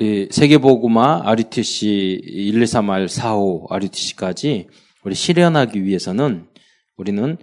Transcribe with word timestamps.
우리 0.00 0.28
세계보고마 0.30 1.28
RUTC 1.28 2.22
123R 2.24 3.06
45 3.06 3.66
RUTC까지 3.68 4.68
우리 5.04 5.14
실현하기 5.14 5.84
위해서는 5.84 6.48
우리는 6.96 7.36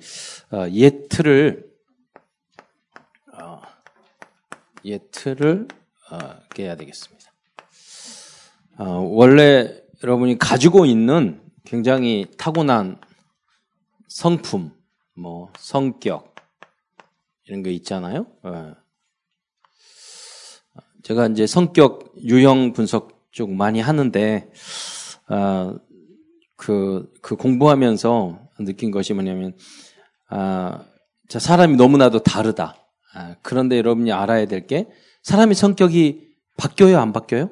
어, 0.51 0.67
예틀을 0.67 1.69
어, 3.31 3.61
어, 6.09 6.17
깨야 6.55 6.75
되겠습니다. 6.77 7.31
어, 8.79 8.85
원래 9.07 9.79
여러분이 10.03 10.39
가지고 10.39 10.87
있는 10.87 11.39
굉장히 11.63 12.25
타고난 12.39 12.99
성품, 14.07 14.71
뭐 15.13 15.53
성격 15.59 16.33
이런 17.45 17.61
거 17.61 17.69
있잖아요. 17.69 18.25
어. 21.07 21.13
제가 21.13 21.27
이제 21.27 21.47
성격 21.47 22.13
유형 22.23 22.73
분석 22.73 23.31
쪽 23.31 23.51
많이 23.51 23.79
하는데 23.79 24.49
어, 25.29 25.75
그, 26.55 27.11
그 27.21 27.35
공부하면서 27.35 28.39
느낀 28.59 28.91
것이 28.91 29.13
뭐냐면 29.13 29.55
아, 30.29 30.83
자 31.29 31.39
사람이 31.39 31.75
너무나도 31.77 32.23
다르다. 32.23 32.75
아, 33.13 33.35
그런데 33.41 33.77
여러분이 33.77 34.11
알아야 34.11 34.45
될 34.47 34.67
게 34.67 34.87
사람의 35.23 35.55
성격이 35.55 36.27
바뀌어요, 36.57 36.99
안 36.99 37.13
바뀌어요? 37.13 37.49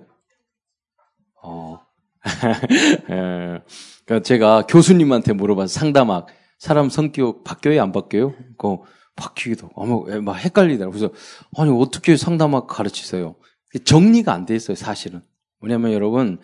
어. 1.43 1.79
예. 3.09 3.61
그러니까 4.05 4.23
제가 4.23 4.63
교수님한테 4.67 5.33
물어봐서 5.33 5.67
상담학 5.79 6.27
사람 6.57 6.89
성격 6.89 7.43
바뀌어요, 7.43 7.81
안 7.81 7.91
바뀌어요? 7.91 8.33
그 8.57 8.77
바뀌기도 9.15 9.69
어머 9.75 10.05
막 10.21 10.33
헷갈리더라고. 10.33 10.91
그래서 10.97 11.13
아니 11.57 11.71
어떻게 11.71 12.17
상담학 12.17 12.67
가르치세요? 12.67 13.35
정리가 13.83 14.33
안 14.33 14.45
돼 14.45 14.55
있어요, 14.55 14.75
사실은. 14.75 15.21
뭐냐면 15.59 15.91
여러분 15.93 16.39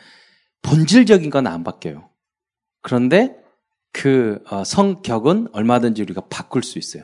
본질적인 0.63 1.29
건 1.29 1.47
안 1.47 1.63
바뀌어요. 1.63 2.09
그런데 2.81 3.35
그 3.93 4.43
어, 4.49 4.63
성격은 4.63 5.49
얼마든지 5.53 6.01
우리가 6.01 6.21
바꿀 6.29 6.63
수 6.63 6.79
있어요. 6.79 7.03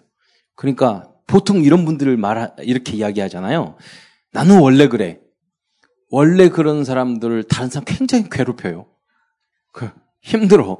그러니까 0.56 1.12
보통 1.28 1.62
이런 1.64 1.86
분들을 1.86 2.16
말 2.18 2.54
이렇게 2.60 2.94
이야기하잖아요. 2.98 3.78
나는 4.32 4.60
원래 4.60 4.88
그래. 4.88 5.20
원래 6.10 6.50
그런 6.50 6.86
사람들을 6.86 7.44
다른 7.44 7.70
사람 7.70 7.84
굉장히 7.86 8.30
괴롭혀요. 8.30 8.88
그 9.74 9.90
힘들어. 10.22 10.80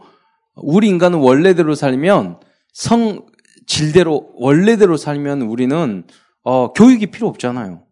우리 0.56 0.88
인간은 0.88 1.20
원래대로 1.20 1.76
살면 1.76 2.40
성 2.74 3.26
질대로 3.68 4.32
원래대로 4.36 4.96
살면 4.98 5.42
우리는 5.42 6.08
어, 6.44 6.72
교육이 6.74 7.08
필요 7.08 7.28
없잖아요. 7.28 7.84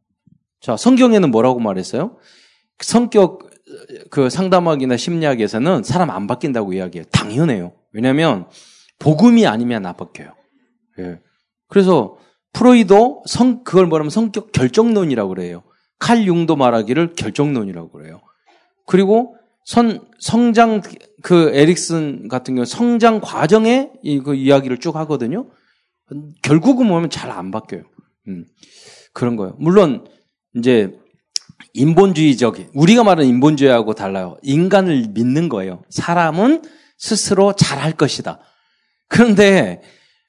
자 0.65 0.75
성경에는 0.75 1.29
뭐라고 1.29 1.59
말했어요? 1.59 2.17
성격 2.79 3.51
그 4.09 4.31
상담학이나 4.31 4.97
심리학에서는 4.97 5.83
사람 5.83 6.09
안 6.09 6.25
바뀐다고 6.25 6.73
이야기해요. 6.73 7.05
당연해요. 7.11 7.73
왜냐하면 7.93 8.47
복음이 8.97 9.45
아니면 9.45 9.85
안 9.85 9.95
바뀌어요. 9.95 10.33
예. 10.97 11.19
그래서 11.67 12.17
프로이도 12.53 13.25
성 13.27 13.63
그걸 13.63 13.85
뭐라면 13.85 14.09
성격 14.09 14.51
결정론이라고 14.53 15.29
그래요. 15.35 15.61
칼 15.99 16.25
융도 16.25 16.55
말하기를 16.55 17.13
결정론이라고 17.13 17.91
그래요. 17.91 18.21
그리고 18.87 19.35
선 19.65 20.07
성장 20.17 20.81
그 21.21 21.51
에릭슨 21.53 22.27
같은 22.27 22.55
경우 22.55 22.65
성장 22.65 23.21
과정의 23.21 23.91
이그 24.01 24.33
이야기를 24.33 24.79
쭉 24.79 24.95
하거든요. 24.95 25.47
결국은 26.41 26.87
뭐면 26.87 27.11
잘 27.11 27.29
안 27.29 27.51
바뀌어요. 27.51 27.83
음, 28.29 28.45
그런 29.13 29.35
거예요. 29.35 29.55
물론 29.59 30.07
이제 30.55 30.97
인본주의적 31.73 32.71
우리가 32.73 33.03
말하는 33.03 33.29
인본주의하고 33.29 33.93
달라요. 33.93 34.37
인간을 34.41 35.09
믿는 35.09 35.49
거예요. 35.49 35.83
사람은 35.89 36.63
스스로 36.97 37.53
잘할 37.53 37.93
것이다. 37.93 38.39
그런데 39.07 39.81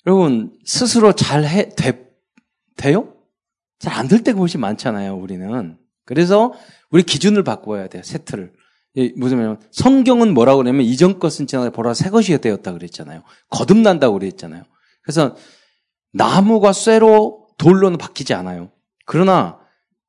여러분 0.07 0.53
스스로 0.65 1.13
잘 1.13 1.45
해 1.45 1.69
돼, 1.77 2.07
돼요? 2.77 3.13
잘 3.79 3.95
안 3.95 4.09
될 4.09 4.23
때가 4.23 4.39
훨씬 4.39 4.61
많잖아요. 4.61 5.17
우리는 5.17 5.77
그래서 6.05 6.53
우리 6.91 7.03
기준을 7.03 7.43
바꿔야 7.45 7.89
돼요. 7.89 8.03
세트를 8.03 8.53
무슨 9.17 9.37
말이냐면 9.37 9.61
성경은 9.73 10.33
뭐라고 10.35 10.59
그러냐면 10.59 10.87
이전 10.87 11.19
것은 11.19 11.47
지나가 11.47 11.71
보라 11.71 11.95
새 11.95 12.11
것이 12.11 12.37
되었다 12.39 12.73
그랬잖아요. 12.73 13.23
거듭난다고 13.51 14.19
그랬잖아요. 14.19 14.65
그래서 15.03 15.37
나무가 16.13 16.73
쇠로 16.73 17.49
돌로는 17.59 17.99
바뀌지 17.99 18.35
않아요. 18.35 18.71
그러나 19.05 19.59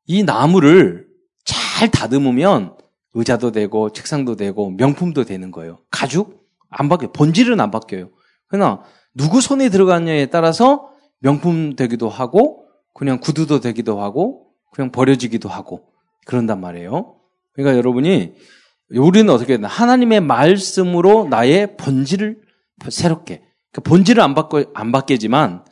이 0.08 0.24
나무를 0.24 1.06
잘 1.44 1.92
다듬으면 1.92 2.76
의자도 3.14 3.52
되고 3.52 3.92
책상도 3.92 4.36
되고 4.36 4.72
명품도 4.72 5.26
되는 5.26 5.52
거예요. 5.52 5.80
가죽 5.92 6.48
안 6.70 6.90
바뀌어요. 6.90 7.12
본질은 7.12 7.60
안 7.60 7.72
바뀌어요. 7.72 8.10
그러나 8.48 8.84
누구 9.14 9.42
손에 9.42 9.70
들어갔냐에 9.70 10.28
따라서 10.28 10.90
명품 11.20 11.76
되기도 11.76 12.10
하고 12.10 12.66
그냥 12.94 13.20
구두도 13.20 13.60
되기도 13.60 14.02
하고 14.02 14.48
그냥 14.72 14.92
버려지기도 14.92 15.50
하고 15.50 15.88
그런단 16.26 16.62
말이에요. 16.62 17.16
그러니까 17.54 17.78
여러분이 17.78 18.34
우리는 18.92 19.34
어떻게 19.34 19.54
했나 19.54 19.68
하나님의 19.68 20.22
말씀으로 20.22 21.28
나의 21.28 21.76
본질을 21.78 22.42
새롭게 22.90 23.44
그 23.72 23.82
본질을 23.82 24.22
안 24.22 24.36
바꿔 24.36 24.64
안 24.74 24.92
바뀌지만 24.92 25.66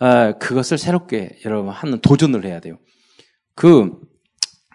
어, 0.00 0.32
그것을 0.38 0.78
새롭게 0.78 1.38
여러분 1.44 1.72
하는 1.72 2.00
도전을 2.00 2.44
해야 2.44 2.60
돼요. 2.60 2.78
그 3.54 4.02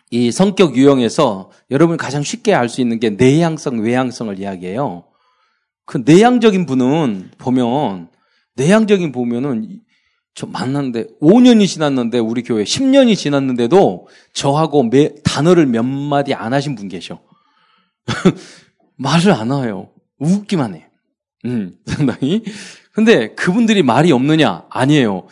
이 0.10 0.32
성격 0.32 0.78
유형에서 0.78 1.52
여러분이 1.70 1.98
가장 1.98 2.24
쉽게 2.24 2.54
알 2.54 2.70
수 2.70 2.82
있는 2.82 3.00
게 3.00 3.10
내향성, 3.10 3.80
외향성을 3.80 4.40
이야기해요. 4.40 5.04
그 5.86 6.02
내향적인 6.06 6.66
분은 6.66 7.32
보면 7.38 8.10
내향적인 8.56 9.12
보면은 9.12 9.82
저 10.34 10.46
만났는데 10.46 11.08
5년이 11.22 11.68
지났는데 11.68 12.20
우리 12.20 12.44
교회 12.44 12.64
10년이 12.64 13.18
지났는데도 13.18 14.08
저하고 14.34 14.84
매, 14.84 15.14
단어를 15.24 15.66
몇 15.66 15.84
마디 15.84 16.34
안 16.34 16.54
하신 16.54 16.76
분 16.76 16.88
계셔. 16.88 17.20
말을 18.98 19.32
안 19.34 19.52
해요. 19.52 19.90
웃기만 20.20 20.76
해. 20.76 20.88
음, 21.46 21.78
상당히. 21.86 22.44
근데 22.94 23.34
그분들이 23.36 23.84
말이 23.84 24.12
없느냐? 24.12 24.66
아니에요. 24.70 25.28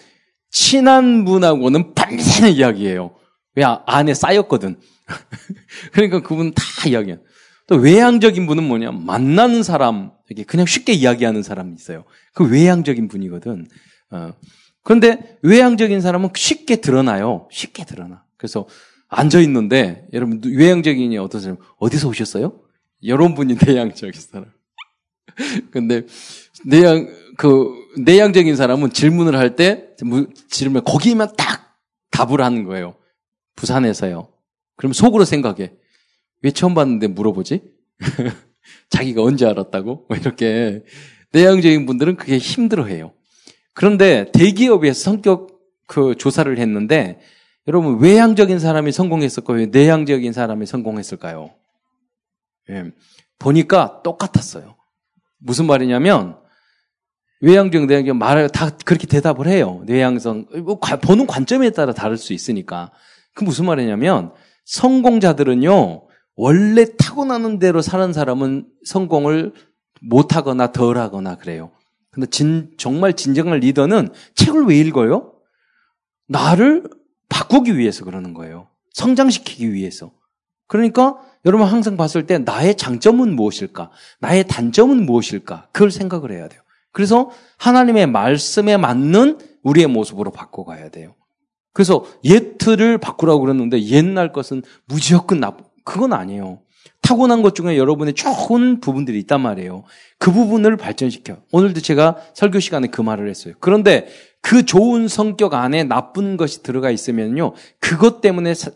친한 0.51 1.25
분하고는 1.25 1.93
밤새는 1.93 2.53
이야기예요. 2.53 3.15
왜 3.55 3.63
안에 3.63 4.13
쌓였거든. 4.13 4.77
그러니까 5.93 6.21
그분 6.21 6.53
다 6.53 6.63
이야기해요. 6.87 7.19
또 7.67 7.75
외향적인 7.75 8.45
분은 8.45 8.63
뭐냐? 8.63 8.91
만나는 8.91 9.63
사람, 9.63 10.11
이게 10.29 10.43
그냥 10.43 10.65
쉽게 10.65 10.93
이야기하는 10.93 11.41
사람이 11.41 11.73
있어요. 11.73 12.03
그 12.33 12.47
외향적인 12.47 13.07
분이거든. 13.07 13.67
어. 14.11 14.33
그런데 14.83 15.37
외향적인 15.41 15.99
사람은 16.01 16.29
쉽게 16.35 16.75
드러나요. 16.77 17.47
쉽게 17.51 17.85
드러나. 17.85 18.23
그래서 18.37 18.67
앉아 19.07 19.39
있는데 19.41 20.07
여러분 20.13 20.41
외향적인이 20.45 21.17
어떠세요? 21.17 21.57
어디서 21.77 22.07
오셨어요? 22.09 22.59
여러분이 23.03 23.55
내향적인 23.65 24.21
사람. 24.21 24.51
근데 25.71 26.03
내향 26.65 27.07
그 27.37 27.71
내향적인 27.97 28.55
사람은 28.55 28.91
질문을 28.91 29.37
할 29.37 29.55
때 29.55 29.87
질문 30.49 30.83
거기만 30.83 31.29
딱 31.37 31.77
답을 32.11 32.41
하는 32.41 32.63
거예요. 32.63 32.95
부산에서요. 33.55 34.27
그럼 34.75 34.93
속으로 34.93 35.25
생각해. 35.25 35.73
왜 36.41 36.51
처음 36.51 36.73
봤는데 36.73 37.07
물어보지? 37.07 37.61
자기가 38.89 39.23
언제 39.23 39.45
알았다고? 39.45 40.05
뭐 40.07 40.17
이렇게 40.17 40.83
내향적인 41.31 41.85
분들은 41.85 42.17
그게 42.17 42.37
힘들어해요. 42.37 43.13
그런데 43.73 44.31
대기업에서 44.31 44.99
성격 44.99 45.59
그 45.87 46.15
조사를 46.15 46.57
했는데 46.57 47.19
여러분 47.67 47.99
외향적인 47.99 48.59
사람이 48.59 48.91
성공했을까요? 48.91 49.67
내향적인 49.67 50.33
사람이 50.33 50.65
성공했을까요? 50.65 51.51
예. 52.69 52.91
보니까 53.39 54.01
똑같았어요. 54.03 54.75
무슨 55.37 55.65
말이냐면 55.65 56.37
외향적, 57.41 57.85
내향적 57.85 58.15
말을 58.15 58.49
다 58.49 58.75
그렇게 58.85 59.07
대답을 59.07 59.47
해요. 59.47 59.83
내향성 59.85 60.47
뭐 60.63 60.79
보는 60.79 61.27
관점에 61.27 61.71
따라 61.71 61.93
다를 61.93 62.17
수 62.17 62.33
있으니까. 62.33 62.91
그 63.35 63.43
무슨 63.43 63.65
말이냐면 63.65 64.31
성공자들은요 64.65 66.07
원래 66.35 66.85
타고나는 66.97 67.59
대로 67.59 67.81
사는 67.81 68.11
사람은 68.11 68.67
성공을 68.83 69.53
못하거나 70.01 70.71
덜하거나 70.71 71.35
그래요. 71.35 71.71
근데 72.11 72.27
진, 72.27 72.71
정말 72.77 73.13
진정한 73.13 73.59
리더는 73.59 74.09
책을 74.35 74.65
왜 74.65 74.77
읽어요? 74.79 75.33
나를 76.27 76.83
바꾸기 77.29 77.77
위해서 77.77 78.05
그러는 78.05 78.33
거예요. 78.33 78.67
성장시키기 78.93 79.73
위해서. 79.73 80.11
그러니까 80.67 81.19
여러분 81.45 81.67
항상 81.67 81.95
봤을 81.97 82.25
때 82.25 82.37
나의 82.37 82.75
장점은 82.75 83.35
무엇일까? 83.35 83.91
나의 84.19 84.47
단점은 84.47 85.05
무엇일까? 85.05 85.67
그걸 85.71 85.91
생각을 85.91 86.31
해야 86.31 86.47
돼요. 86.47 86.61
그래서 86.91 87.29
하나님의 87.57 88.07
말씀에 88.07 88.77
맞는 88.77 89.39
우리의 89.63 89.87
모습으로 89.87 90.31
바꿔가야 90.31 90.89
돼요. 90.89 91.15
그래서 91.75 92.05
옛틀을 92.23 92.99
바꾸라고 92.99 93.41
그랬는데 93.41 93.83
옛날 93.83 94.31
것은 94.31 94.63
무조건 94.85 95.41
나, 95.41 95.57
그건 95.83 96.13
아니에요. 96.13 96.61
타고난 97.01 97.41
것 97.41 97.53
중에 97.53 97.77
여러분의 97.77 98.13
좋은 98.13 98.79
부분들이 98.79 99.19
있단 99.19 99.41
말이에요. 99.41 99.83
그 100.17 100.31
부분을 100.31 100.77
발전시켜. 100.77 101.37
오늘도 101.51 101.81
제가 101.81 102.15
설교 102.33 102.61
시간에 102.61 102.87
그 102.87 103.01
말을 103.01 103.29
했어요. 103.29 103.55
그런데 103.59 104.07
그 104.41 104.65
좋은 104.65 105.09
성격 105.09 105.53
안에 105.53 105.83
나쁜 105.83 106.37
것이 106.37 106.63
들어가 106.63 106.91
있으면요. 106.91 107.53
그것 107.81 108.21
때문에 108.21 108.53
사, 108.53 108.71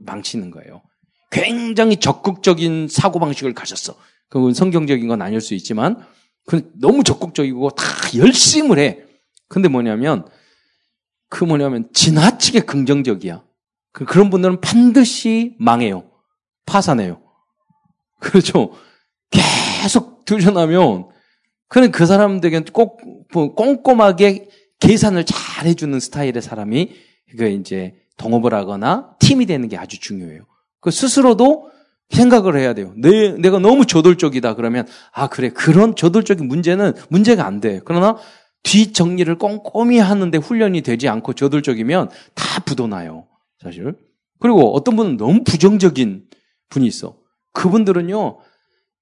망치는 0.00 0.50
거예요. 0.50 0.82
굉장히 1.30 1.96
적극적인 1.96 2.88
사고방식을 2.90 3.54
가졌어. 3.54 3.94
그건 4.28 4.52
성경적인 4.52 5.08
건 5.08 5.22
아닐 5.22 5.40
수 5.40 5.54
있지만, 5.54 6.04
너무 6.74 7.02
적극적이고 7.02 7.70
다 7.70 7.84
열심을 8.14 8.78
해. 8.78 8.98
근데 9.48 9.68
뭐냐면, 9.68 10.26
그 11.32 11.44
뭐냐면 11.44 11.88
지나치게 11.94 12.60
긍정적이야. 12.60 13.42
그, 13.92 14.04
그런 14.04 14.28
분들은 14.28 14.60
반드시 14.60 15.56
망해요. 15.58 16.04
파산해요. 16.66 17.22
그렇죠. 18.20 18.72
계속 19.30 20.26
들여나면, 20.26 21.08
그는 21.68 21.90
그 21.90 22.04
사람들에게는 22.04 22.66
꼭, 22.74 23.00
뭐 23.32 23.54
꼼꼼하게 23.54 24.46
계산을 24.78 25.24
잘 25.24 25.66
해주는 25.66 25.98
스타일의 25.98 26.42
사람이, 26.42 26.92
그 27.38 27.48
이제 27.48 27.94
동업을 28.18 28.52
하거나 28.52 29.16
팀이 29.18 29.46
되는 29.46 29.70
게 29.70 29.78
아주 29.78 29.98
중요해요. 30.00 30.42
그 30.80 30.90
스스로도 30.90 31.70
생각을 32.10 32.58
해야 32.58 32.74
돼요. 32.74 32.92
내, 32.98 33.32
내가 33.38 33.58
너무 33.58 33.86
저돌적이다 33.86 34.54
그러면, 34.54 34.86
아, 35.12 35.28
그래. 35.28 35.48
그런 35.48 35.96
저돌적인 35.96 36.46
문제는 36.46 36.92
문제가 37.08 37.46
안 37.46 37.60
돼. 37.60 37.80
그러나 37.86 38.18
뒷 38.62 38.94
정리를 38.94 39.36
꼼꼼히 39.38 39.98
하는데 39.98 40.36
훈련이 40.38 40.82
되지 40.82 41.08
않고 41.08 41.32
저돌적이면 41.32 42.10
다 42.34 42.60
부도나요. 42.64 43.26
사실. 43.62 43.96
그리고 44.38 44.74
어떤 44.74 44.96
분은 44.96 45.16
너무 45.16 45.44
부정적인 45.44 46.24
분이 46.68 46.86
있어. 46.86 47.16
그분들은요, 47.52 48.38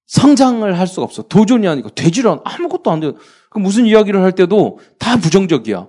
성장을 0.07 0.77
할 0.77 0.87
수가 0.87 1.03
없어. 1.03 1.23
도전이 1.23 1.67
아니고 1.67 1.89
되질 1.91 2.27
않아. 2.27 2.41
아무것도 2.43 2.91
안 2.91 2.99
돼요. 2.99 3.13
그 3.49 3.59
무슨 3.59 3.85
이야기를 3.85 4.21
할 4.21 4.33
때도 4.33 4.79
다 4.99 5.17
부정적이야. 5.17 5.87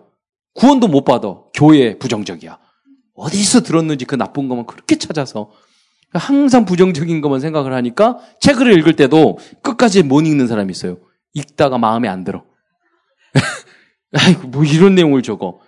구원도 0.55 0.89
못 0.89 1.05
받아. 1.05 1.41
교회 1.55 1.99
부정적이야. 1.99 2.59
어디서 3.15 3.63
들었는지 3.63 4.05
그 4.05 4.15
나쁜 4.15 4.49
것만 4.49 4.67
그렇게 4.67 4.97
찾아서 4.97 5.51
항상 6.13 6.65
부정적인 6.65 7.21
것만 7.21 7.41
생각을 7.41 7.73
하니까 7.73 8.19
책을 8.41 8.79
읽을 8.79 8.97
때도 8.97 9.39
끝까지 9.63 10.03
못 10.03 10.21
읽는 10.21 10.47
사람이 10.47 10.71
있어요. 10.71 10.99
읽다가 11.35 11.79
마음에 11.79 12.09
안 12.09 12.25
들어. 12.25 12.45
아이고, 14.12 14.49
뭐 14.49 14.64
이런 14.64 14.94
내용을 14.94 15.23
적어. 15.23 15.61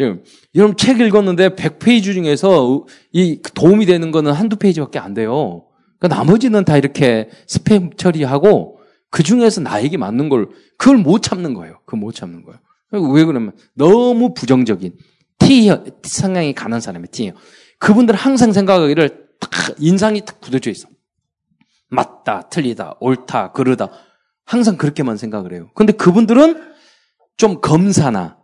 예. 0.00 0.16
여러분 0.54 0.76
책 0.76 1.00
읽었는데 1.00 1.50
100페이지 1.50 2.04
중에서 2.14 2.86
이 3.12 3.40
도움이 3.54 3.86
되는 3.86 4.10
거는 4.10 4.32
한두 4.32 4.56
페이지밖에 4.56 4.98
안 4.98 5.14
돼요. 5.14 5.66
그러니까 5.98 6.18
나머지는 6.18 6.64
다 6.64 6.76
이렇게 6.76 7.28
스팸 7.46 7.96
처리하고 7.96 8.78
그 9.10 9.22
중에서 9.22 9.60
나에게 9.60 9.98
맞는 9.98 10.28
걸 10.28 10.48
그걸 10.78 10.96
못 10.96 11.22
참는 11.22 11.54
거예요. 11.54 11.80
그걸 11.84 12.00
못 12.00 12.14
참는 12.14 12.42
거예요. 12.42 12.58
왜 13.12 13.24
그러면 13.24 13.52
너무 13.74 14.34
부정적인 14.34 14.96
T 15.38 15.70
성향이 16.02 16.54
가는 16.54 16.80
사람이 16.80 17.08
T예요. 17.08 17.32
그분들 17.78 18.14
항상 18.14 18.52
생각하기를 18.52 19.28
딱 19.38 19.50
인상이 19.78 20.24
딱 20.24 20.40
굳어져 20.40 20.70
있어. 20.70 20.88
맞다, 21.88 22.48
틀리다, 22.48 22.96
옳다, 23.00 23.52
그르다. 23.52 23.90
항상 24.44 24.76
그렇게만 24.76 25.16
생각을 25.16 25.52
해요. 25.52 25.70
근데 25.74 25.92
그분들은 25.92 26.71
좀 27.36 27.60
검사나 27.60 28.38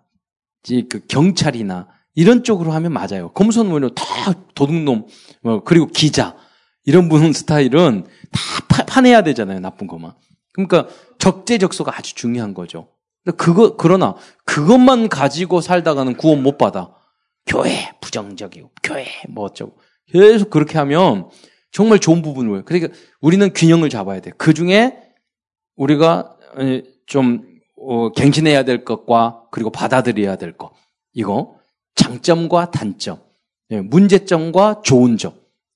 그 0.88 1.06
경찰이나 1.06 1.88
이런 2.14 2.42
쪽으로 2.42 2.72
하면 2.72 2.92
맞아요. 2.92 3.32
검사는 3.32 3.68
뭐냐 3.70 3.90
다 3.94 4.32
도둑놈 4.54 5.06
뭐 5.42 5.62
그리고 5.62 5.86
기자 5.86 6.36
이런 6.84 7.08
분 7.08 7.32
스타일은 7.32 8.06
다 8.32 8.84
파내야 8.86 9.22
되잖아요. 9.22 9.60
나쁜 9.60 9.86
것만. 9.86 10.14
그러니까 10.52 10.88
적재적소가 11.18 11.96
아주 11.96 12.14
중요한 12.14 12.54
거죠. 12.54 12.88
그거 13.36 13.76
그러나 13.76 14.14
그것만 14.44 15.08
가지고 15.08 15.60
살다가는 15.60 16.16
구원 16.16 16.42
못 16.42 16.58
받아. 16.58 16.94
교회 17.46 17.92
부정적이고 18.00 18.70
교회 18.82 19.06
뭐 19.28 19.44
어쩌고 19.44 19.78
계속 20.06 20.50
그렇게 20.50 20.78
하면 20.78 21.28
정말 21.70 21.98
좋은 21.98 22.22
부분을 22.22 22.64
그러니까 22.64 22.92
우리는 23.20 23.52
균형을 23.52 23.90
잡아야 23.90 24.20
돼. 24.20 24.32
그 24.36 24.54
중에 24.54 24.98
우리가 25.76 26.36
좀 27.06 27.57
어, 27.80 28.12
갱신해야 28.12 28.64
될 28.64 28.84
것과 28.84 29.42
그리고 29.50 29.70
받아들여야 29.70 30.36
될 30.36 30.56
것. 30.56 30.72
이거 31.12 31.56
장점과 31.94 32.70
단점, 32.70 33.18
예, 33.70 33.80
문제점과 33.80 34.82
좋은 34.84 35.16
점. 35.16 35.32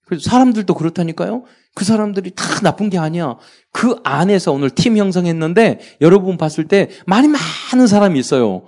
그래서 0.07 0.29
사람들도 0.29 0.75
그렇다니까요. 0.75 1.45
그 1.75 1.85
사람들이 1.85 2.33
다 2.35 2.45
나쁜 2.63 2.91
게 2.91 2.99
아니야. 2.99 3.37
그 3.73 3.97
안에서 4.05 4.53
오늘 4.53 4.71
팀 4.71 4.97
형성했는데 4.97 5.81
여러분 6.01 6.37
봤을 6.37 6.69
때 6.69 6.91
많이 7.07 7.29
많은 7.29 7.87
사람이 7.87 8.19
있어요. 8.19 8.65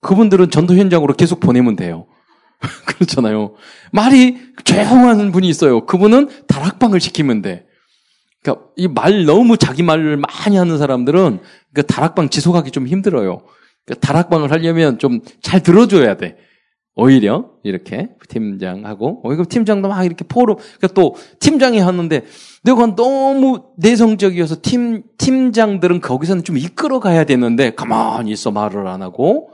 그분들은 0.00 0.50
전도 0.50 0.74
현장으로 0.76 1.14
계속 1.14 1.40
보내면 1.40 1.76
돼요. 1.76 2.06
그렇잖아요. 2.86 3.54
말이 3.92 4.38
조용한 4.64 5.30
분이 5.30 5.48
있어요. 5.48 5.86
그분은 5.86 6.28
다락방을 6.48 7.00
시키면 7.00 7.42
돼. 7.42 7.67
그러니까 8.42 8.66
이 8.76 8.88
말 8.88 9.24
너무 9.24 9.56
자기 9.56 9.82
말을 9.82 10.16
많이 10.16 10.56
하는 10.56 10.78
사람들은 10.78 11.40
그 11.74 11.82
다락방 11.84 12.28
지속하기 12.30 12.70
좀 12.70 12.86
힘들어요. 12.86 13.40
그러니까 13.84 14.06
다락방을 14.06 14.50
하려면 14.52 14.98
좀 14.98 15.20
잘 15.42 15.62
들어줘야 15.62 16.16
돼. 16.16 16.36
오히려 16.94 17.50
이렇게 17.62 18.08
팀장하고 18.28 19.20
오히려 19.24 19.44
팀장도 19.48 19.88
막 19.88 20.04
이렇게 20.04 20.24
포럼 20.26 20.56
그러니까 20.56 20.88
또 20.94 21.14
팀장이 21.38 21.78
하는데 21.78 22.22
내가 22.64 22.96
너무 22.96 23.62
내성적이어서 23.76 24.56
팀 24.62 25.04
팀장들은 25.16 26.00
거기서는 26.00 26.42
좀 26.42 26.58
이끌어 26.58 26.98
가야 26.98 27.22
되는데 27.24 27.72
가만히 27.74 28.32
있어 28.32 28.50
말을 28.50 28.88
안 28.88 29.02
하고 29.02 29.50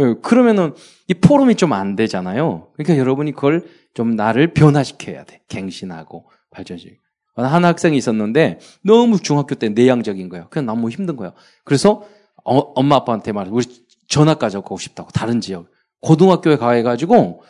예, 0.00 0.14
그러면은 0.22 0.74
이 1.06 1.14
포럼이 1.14 1.54
좀 1.54 1.72
안 1.72 1.94
되잖아요. 1.94 2.68
그러니까 2.74 2.98
여러분이 2.98 3.32
그걸 3.32 3.64
좀 3.94 4.16
나를 4.16 4.52
변화시켜야 4.54 5.24
돼. 5.24 5.40
갱신하고 5.48 6.24
발전시키고. 6.50 7.00
한 7.46 7.64
학생이 7.64 7.96
있었는데 7.96 8.58
너무 8.82 9.20
중학교 9.20 9.54
때 9.54 9.68
내향적인 9.68 10.28
거예요. 10.28 10.48
그냥 10.50 10.66
너무 10.66 10.90
힘든 10.90 11.16
거예요. 11.16 11.32
그래서 11.64 12.02
어, 12.44 12.58
엄마 12.58 12.96
아빠한테 12.96 13.32
말해 13.32 13.50
우리 13.52 13.64
전학까지 14.08 14.56
가고 14.56 14.78
싶다고 14.78 15.10
다른 15.10 15.40
지역 15.40 15.66
고등학교에 16.00 16.56
가해가지고 16.56 17.42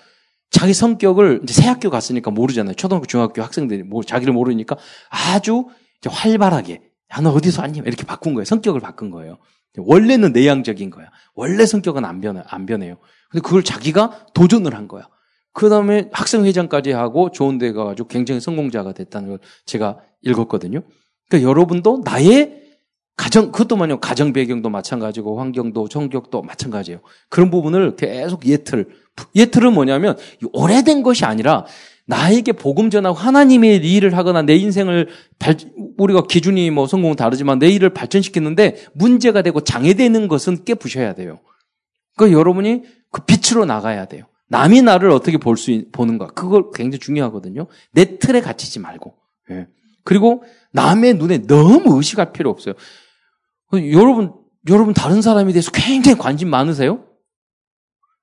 자기 0.50 0.72
성격을 0.74 1.40
이제 1.42 1.52
새 1.54 1.68
학교 1.68 1.90
갔으니까 1.90 2.30
모르잖아요. 2.30 2.74
초등학교 2.74 3.06
중학교 3.06 3.42
학생들이 3.42 3.82
뭐 3.82 4.02
자기를 4.02 4.32
모르니까 4.32 4.76
아주 5.10 5.66
활발하게 6.06 6.82
야 7.16 7.20
너 7.20 7.30
어디서 7.30 7.62
왔니? 7.62 7.78
이렇게 7.78 8.04
바꾼 8.04 8.34
거예요. 8.34 8.44
성격을 8.44 8.80
바꾼 8.80 9.10
거예요. 9.10 9.38
원래는 9.76 10.32
내향적인 10.32 10.90
거야. 10.90 11.06
원래 11.34 11.64
성격은 11.66 12.04
안 12.04 12.20
변해 12.20 12.42
안 12.46 12.66
변해요. 12.66 12.96
근데 13.30 13.42
그걸 13.42 13.62
자기가 13.62 14.26
도전을 14.34 14.74
한 14.74 14.88
거야. 14.88 15.08
그 15.58 15.68
다음에 15.68 16.08
학생회장까지 16.12 16.92
하고 16.92 17.32
좋은 17.32 17.58
데 17.58 17.72
가가지고 17.72 18.06
굉장히 18.06 18.40
성공자가 18.40 18.92
됐다는 18.92 19.30
걸 19.30 19.38
제가 19.66 19.98
읽었거든요. 20.22 20.82
그러니까 21.28 21.50
여러분도 21.50 22.02
나의 22.04 22.62
가정, 23.16 23.50
그것도만요, 23.50 23.98
가정 23.98 24.32
배경도 24.32 24.70
마찬가지고, 24.70 25.40
환경도, 25.40 25.88
성격도 25.90 26.42
마찬가지예요. 26.42 27.00
그런 27.28 27.50
부분을 27.50 27.96
계속 27.96 28.46
예틀. 28.46 28.86
예틀은 29.34 29.72
뭐냐면, 29.74 30.16
오래된 30.52 31.02
것이 31.02 31.24
아니라, 31.24 31.66
나에게 32.06 32.52
복음 32.52 32.88
전하고 32.88 33.16
하나님의 33.16 33.78
일을 33.78 34.16
하거나 34.16 34.42
내 34.42 34.54
인생을 34.54 35.08
발, 35.40 35.56
우리가 35.96 36.28
기준이 36.28 36.70
뭐 36.70 36.86
성공은 36.86 37.16
다르지만 37.16 37.58
내 37.58 37.68
일을 37.68 37.90
발전시키는데 37.90 38.76
문제가 38.94 39.42
되고 39.42 39.60
장애되는 39.60 40.28
것은 40.28 40.64
깨부셔야 40.64 41.14
돼요. 41.14 41.40
그러니까 42.16 42.38
여러분이 42.38 42.84
그 43.10 43.22
빛으로 43.24 43.64
나가야 43.64 44.06
돼요. 44.06 44.24
남이 44.48 44.82
나를 44.82 45.10
어떻게 45.10 45.38
볼 45.38 45.56
수, 45.56 45.84
보는가. 45.92 46.28
그걸 46.28 46.70
굉장히 46.74 46.98
중요하거든요. 46.98 47.66
내 47.92 48.18
틀에 48.18 48.40
갇히지 48.40 48.80
말고. 48.80 49.14
예. 49.50 49.68
그리고 50.04 50.42
남의 50.72 51.14
눈에 51.14 51.46
너무 51.46 51.96
의식할 51.96 52.32
필요 52.32 52.50
없어요. 52.50 52.74
여러분, 53.92 54.32
여러분 54.68 54.94
다른 54.94 55.20
사람에 55.20 55.52
대해서 55.52 55.70
굉장히 55.70 56.18
관심 56.18 56.48
많으세요? 56.48 57.04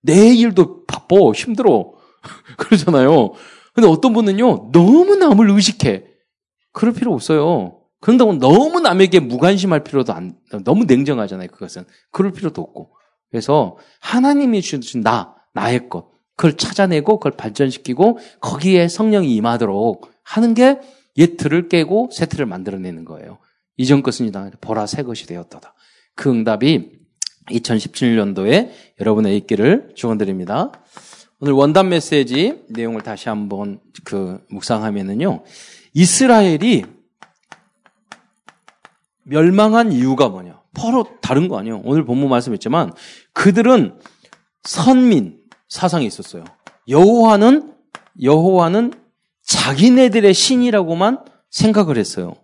내 0.01 0.33
일도 0.33 0.85
바빠, 0.85 1.15
힘들어. 1.35 1.93
그러잖아요. 2.57 3.33
근데 3.73 3.87
어떤 3.87 4.13
분은요, 4.13 4.71
너무 4.71 5.15
남을 5.15 5.49
의식해. 5.49 6.05
그럴 6.71 6.93
필요 6.93 7.13
없어요. 7.13 7.81
그런다고 7.99 8.33
너무 8.33 8.79
남에게 8.79 9.19
무관심할 9.19 9.83
필요도 9.83 10.13
안, 10.13 10.37
너무 10.63 10.85
냉정하잖아요, 10.85 11.49
그것은. 11.49 11.85
그럴 12.11 12.31
필요도 12.31 12.61
없고. 12.61 12.95
그래서 13.29 13.77
하나님이 13.99 14.61
주신 14.61 15.01
나, 15.01 15.35
나의 15.53 15.89
것. 15.89 16.14
그걸 16.35 16.57
찾아내고 16.57 17.19
그걸 17.19 17.33
발전시키고 17.37 18.19
거기에 18.41 18.87
성령이 18.87 19.35
임하도록 19.35 20.11
하는 20.23 20.53
게 20.53 20.79
옛틀을 21.17 21.69
깨고 21.69 22.09
새 22.11 22.25
틀을 22.25 22.45
만들어내는 22.45 23.05
거예요. 23.05 23.37
이전 23.77 24.03
것은 24.03 24.27
이다 24.27 24.51
보라 24.61 24.85
새 24.85 25.03
것이 25.03 25.27
되었다. 25.27 25.73
그 26.15 26.29
응답이 26.29 26.91
2017년도에 27.49 28.69
여러분의 28.99 29.37
있기를 29.37 29.91
축원드립니다. 29.95 30.71
오늘 31.39 31.53
원단 31.53 31.89
메시지 31.89 32.63
내용을 32.69 33.01
다시 33.01 33.29
한번 33.29 33.79
그 34.03 34.39
묵상하면은요. 34.49 35.43
이스라엘이 35.93 36.85
멸망한 39.23 39.91
이유가 39.91 40.29
뭐냐? 40.29 40.61
바로 40.73 41.05
다른 41.21 41.47
거 41.47 41.57
아니에요. 41.57 41.81
오늘 41.83 42.05
본문 42.05 42.29
말씀했지만 42.29 42.93
그들은 43.33 43.99
선민 44.63 45.39
사상이 45.67 46.05
있었어요. 46.05 46.43
여호와는 46.87 47.73
여호와는 48.21 48.93
자기네들의 49.43 50.33
신이라고만 50.33 51.19
생각을 51.49 51.97
했어요. 51.97 52.35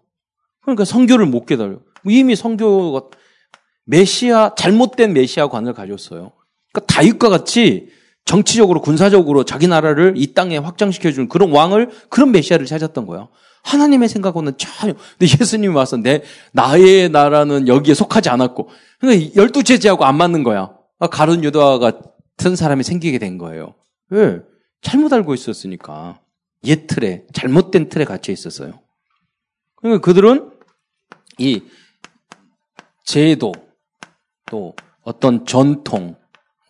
그러니까 0.62 0.86
성교를 0.86 1.25
못 1.25 1.46
깨달아요. 1.46 1.82
이미 2.06 2.36
성교가 2.36 3.08
메시아 3.86 4.56
잘못된 4.56 5.13
메시아관을 5.13 5.74
가졌어요. 5.74 6.32
그러니까 6.72 6.94
다윗과 6.94 7.30
같이 7.30 7.90
정치적으로 8.25 8.82
군사적으로 8.82 9.44
자기 9.44 9.68
나라를 9.68 10.13
이 10.16 10.34
땅에 10.34 10.58
확장시켜 10.58 11.12
주는 11.12 11.28
그런 11.28 11.51
왕을 11.51 11.90
그런 12.10 12.32
메시아를 12.32 12.66
찾았던 12.66 13.08
거야. 13.08 13.28
하나님의 13.63 14.10
생각과는 14.10 14.54
전혀. 14.58 14.94
근데 15.18 15.38
예수님이 15.40 15.74
와서 15.74 15.98
내 15.98 16.24
나의 16.51 17.10
나라는 17.10 17.68
여기에 17.68 17.94
속하지 17.94 18.30
않았고, 18.30 18.70
그러니까 19.00 19.36
열두 19.36 19.63
제자하고 19.63 20.06
안 20.06 20.18
맞는 20.18 20.44
거야. 20.44 20.72
아, 21.00 21.08
가룟 21.08 21.44
유다와 21.44 21.92
같은 22.41 22.55
사람이 22.55 22.81
생기게 22.83 23.19
된 23.19 23.38
거예요. 23.38 23.75
왜? 24.10 24.41
잘못 24.81 25.13
알고 25.13 25.36
있었으니까. 25.36 26.19
옛 26.63 26.88
틀에 26.88 27.27
잘못된 27.33 27.89
틀에 27.89 28.03
갇혀 28.03 28.31
있었어요. 28.31 28.79
그러니까 29.75 30.01
그들은 30.01 30.51
이 31.38 31.62
제도 33.03 33.51
또 34.50 34.75
어떤 35.03 35.45
전통 35.45 36.15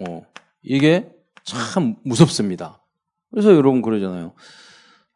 어, 0.02 0.26
이게 0.62 1.10
참 1.46 1.96
무섭습니다. 2.04 2.84
그래서 3.32 3.56
여러분 3.56 3.82
그러잖아요. 3.82 4.34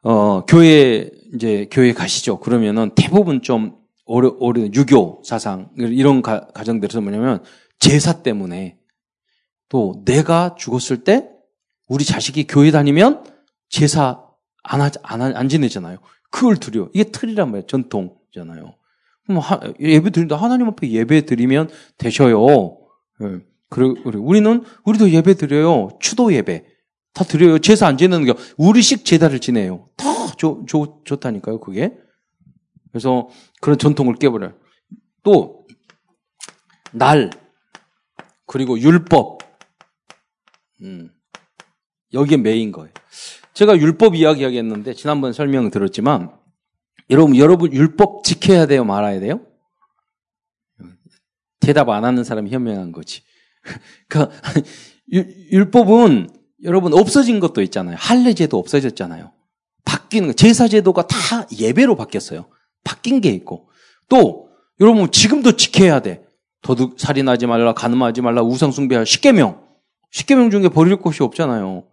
어, 0.03 0.45
교회, 0.45 1.09
이제, 1.33 1.67
교회 1.69 1.91
가시죠. 1.91 2.39
그러면은 2.39 2.91
대부분 2.95 3.41
좀, 3.41 3.75
오래, 4.05 4.29
오래, 4.39 4.61
유교 4.73 5.21
사상, 5.25 5.69
이런 5.77 6.21
가, 6.21 6.47
가정들에서 6.53 7.01
뭐냐면, 7.01 7.43
제사 7.79 8.21
때문에, 8.21 8.77
또 9.69 10.01
내가 10.05 10.55
죽었을 10.55 11.03
때, 11.03 11.29
우리 11.87 12.03
자식이 12.03 12.47
교회 12.47 12.71
다니면, 12.71 13.23
제사 13.69 14.23
안, 14.63 14.81
하, 14.81 14.89
안, 15.03 15.21
안 15.21 15.49
지내잖아요. 15.49 15.99
그걸 16.31 16.57
드려. 16.57 16.89
이게 16.93 17.05
틀이란 17.05 17.49
말이에요. 17.49 17.67
전통이잖아요. 17.67 18.75
그럼 19.25 19.39
하, 19.39 19.59
예배 19.79 20.09
드린다. 20.11 20.35
하나님 20.35 20.67
앞에 20.67 20.89
예배 20.89 21.25
드리면 21.25 21.69
되셔요. 21.97 22.77
예. 23.21 23.39
그리고 23.69 23.95
우리는, 24.19 24.63
우리도 24.85 25.11
예배 25.11 25.35
드려요. 25.35 25.89
추도 25.99 26.33
예배. 26.33 26.65
다 27.13 27.23
드려요. 27.23 27.59
제사 27.59 27.87
안 27.87 27.97
지내는 27.97 28.25
게 28.25 28.33
우리식 28.57 29.05
제사를 29.05 29.37
지내요. 29.39 29.89
다 29.95 30.05
좋, 30.37 30.65
좋, 30.67 31.01
좋다니까요, 31.05 31.59
그게. 31.59 31.95
그래서 32.91 33.29
그런 33.61 33.77
전통을 33.77 34.15
깨버려요. 34.15 34.53
또, 35.23 35.65
날, 36.91 37.29
그리고 38.45 38.79
율법. 38.79 39.34
음, 40.81 41.09
여기에 42.13 42.37
메인 42.37 42.71
거예요. 42.71 42.91
제가 43.53 43.77
율법 43.77 44.15
이야기 44.15 44.43
하겠는데, 44.43 44.93
지난번 44.93 45.33
설명 45.33 45.71
들었지만, 45.71 46.31
여러분, 47.09 47.35
여러분, 47.37 47.71
율법 47.71 48.23
지켜야 48.23 48.65
돼요? 48.65 48.83
말아야 48.83 49.19
돼요? 49.19 49.41
대답 51.59 51.89
안 51.89 52.05
하는 52.05 52.23
사람이 52.23 52.51
현명한 52.51 52.91
거지. 52.91 53.21
그러니까, 54.07 54.35
율법은 55.51 56.29
여러분 56.63 56.93
없어진 56.93 57.39
것도 57.39 57.61
있잖아요. 57.63 57.95
할례제도 57.99 58.57
없어졌잖아요. 58.57 59.31
바뀌는 59.85 60.29
거. 60.29 60.33
제사제도가 60.33 61.07
다 61.07 61.47
예배로 61.57 61.95
바뀌었어요. 61.95 62.47
바뀐 62.83 63.21
게 63.21 63.29
있고 63.29 63.69
또 64.09 64.49
여러분 64.79 65.11
지금도 65.11 65.53
지켜야 65.53 65.99
돼. 66.01 66.23
도둑 66.61 66.99
살인하지 66.99 67.45
말라, 67.45 67.73
가늠하지 67.73 68.21
말라, 68.21 68.41
우상 68.41 68.71
숭배할 68.71 69.05
십계명. 69.05 69.64
십계명 70.15 70.49
중에 70.49 70.69
버릴 70.69 70.95
것이 70.95 71.23
없잖아요. 71.23 71.83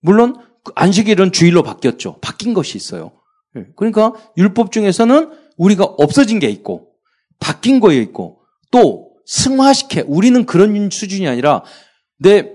물론 0.00 0.36
그 0.62 0.70
안식일은 0.76 1.32
주일로 1.32 1.64
바뀌었죠. 1.64 2.18
바뀐 2.20 2.54
것이 2.54 2.78
있어요. 2.78 3.10
예. 3.56 3.66
그러니까 3.74 4.12
율법 4.36 4.70
중에서는 4.70 5.32
우리가 5.56 5.82
없어진 5.84 6.38
게 6.38 6.48
있고 6.48 6.92
바뀐 7.40 7.80
거에 7.80 7.96
있고 7.96 8.42
또 8.70 9.10
승화시켜 9.26 10.04
우리는 10.06 10.46
그런 10.46 10.88
수준이 10.88 11.26
아니라 11.26 11.64
내 12.16 12.54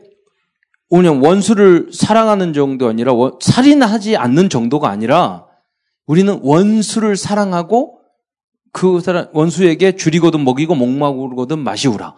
오냐 0.90 1.12
원수를 1.12 1.90
사랑하는 1.92 2.54
정도 2.54 2.88
아니라 2.88 3.12
살인하지 3.42 4.16
않는 4.16 4.50
정도가 4.50 4.90
아니라 4.90 5.48
우리는 6.06 6.40
원수를 6.42 7.18
사랑하고 7.18 8.00
그 8.72 9.02
사람 9.02 9.28
원수에게 9.34 9.98
줄이거든 9.98 10.46
먹이고 10.46 10.76
목마르거든 10.76 11.60
마시우라. 11.60 12.16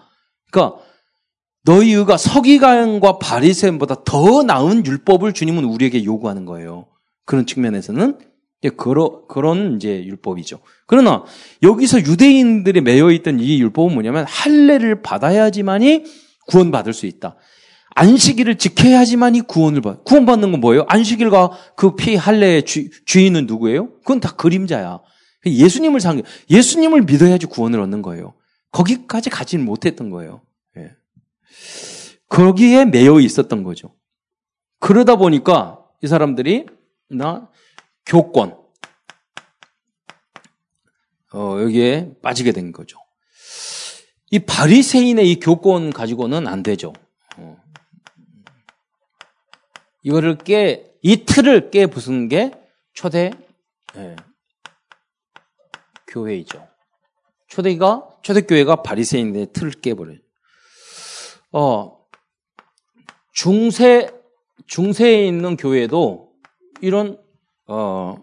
그러니까 0.51 0.90
너희 1.63 1.91
의가 1.94 2.18
서기관과 2.18 3.20
바리새인보다 3.20 4.03
더 4.03 4.44
나은 4.44 4.86
율법을 4.86 5.34
주님은 5.34 5.63
우리에게 5.65 6.03
요구하는 6.03 6.46
거예요. 6.46 6.88
그런 7.25 7.46
측면에서는 7.46 8.18
그런 8.77 9.10
그런 9.27 9.75
이제 9.75 10.03
율법이죠. 10.06 10.60
그러나 10.88 11.24
여기서 11.63 12.00
유대인들이 12.00 12.82
매여 12.82 13.12
있던 13.12 13.39
이 13.39 13.60
율법은 13.62 13.94
뭐냐면 13.94 14.25
할례를 14.27 15.01
받아야지만이 15.01 16.03
구원받을 16.48 16.94
수 16.94 17.06
있다. 17.06 17.38
안식일을 17.94 18.58
지켜야지만이 18.58 19.41
구원을 19.41 19.82
받. 19.82 20.03
구원받는 20.03 20.51
건 20.51 20.62
뭐예요? 20.62 20.86
안식일과 20.88 21.51
그 21.75 21.96
피 21.96 22.15
할례의 22.15 22.63
주, 22.63 22.89
주인은 23.06 23.48
누구예요? 23.48 23.89
그건 24.00 24.20
다 24.20 24.32
그림자야. 24.36 25.00
예수님을 25.46 26.00
상 26.00 26.22
예수님을 26.50 27.01
믿어야지 27.01 27.48
구원을 27.48 27.80
얻는 27.82 28.01
거예요. 28.01 28.34
거기까지 28.72 29.30
가지는 29.30 29.65
못했던 29.65 30.10
거예요. 30.10 30.41
예. 31.62 32.20
거기에 32.27 32.86
매여 32.86 33.20
있었던 33.20 33.63
거죠. 33.63 33.96
그러다 34.80 35.15
보니까 35.15 35.86
이 36.01 36.08
사람들이 36.08 36.65
나 37.10 37.50
교권 38.06 38.58
어, 41.34 41.58
여기에 41.62 42.15
빠지게 42.22 42.51
된 42.51 42.72
거죠. 42.72 42.98
이 44.32 44.39
바리새인의 44.39 45.30
이 45.30 45.39
교권 45.39 45.91
가지고는 45.91 46.48
안 46.48 46.63
되죠. 46.63 46.94
어. 47.38 47.58
이거를 50.03 50.38
깨, 50.38 50.91
이 51.01 51.25
틀을 51.25 51.70
깨 51.70 51.86
부순 51.86 52.27
게 52.27 52.51
초대 52.94 53.32
예, 53.98 54.15
교회이죠. 56.08 56.68
초대가 57.48 58.08
초대 58.22 58.41
교회가 58.41 58.84
바리새인의 58.84 59.51
틀을 59.53 59.72
깨버려요. 59.82 60.20
어, 61.51 62.05
중세 63.34 64.10
중세에 64.67 65.27
있는 65.27 65.58
교회도 65.58 66.31
이런 66.81 67.22
어, 67.67 68.15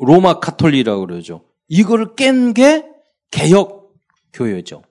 로마 0.00 0.40
카톨리라고 0.40 1.06
그러죠. 1.06 1.44
이거를 1.68 2.14
깬게 2.14 2.90
개혁 3.30 3.94
교회죠. 4.32 4.82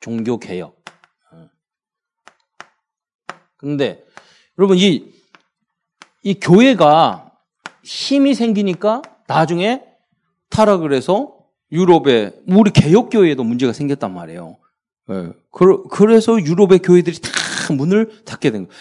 종교 0.00 0.38
개혁. 0.38 0.76
그런데 3.56 4.04
여러분 4.58 4.76
이 4.78 5.16
이 6.26 6.34
교회가 6.34 7.30
힘이 7.84 8.34
생기니까 8.34 9.00
나중에 9.28 9.84
타락을 10.50 10.92
해서 10.92 11.36
유럽에 11.70 12.32
우리 12.48 12.72
개혁교회에도 12.72 13.44
문제가 13.44 13.72
생겼단 13.72 14.12
말이에요. 14.12 14.56
네. 15.08 15.30
그래서 15.90 16.40
유럽의 16.40 16.80
교회들이 16.80 17.16
다 17.20 17.72
문을 17.74 18.24
닫게 18.24 18.50
된 18.50 18.66
거예요. 18.66 18.80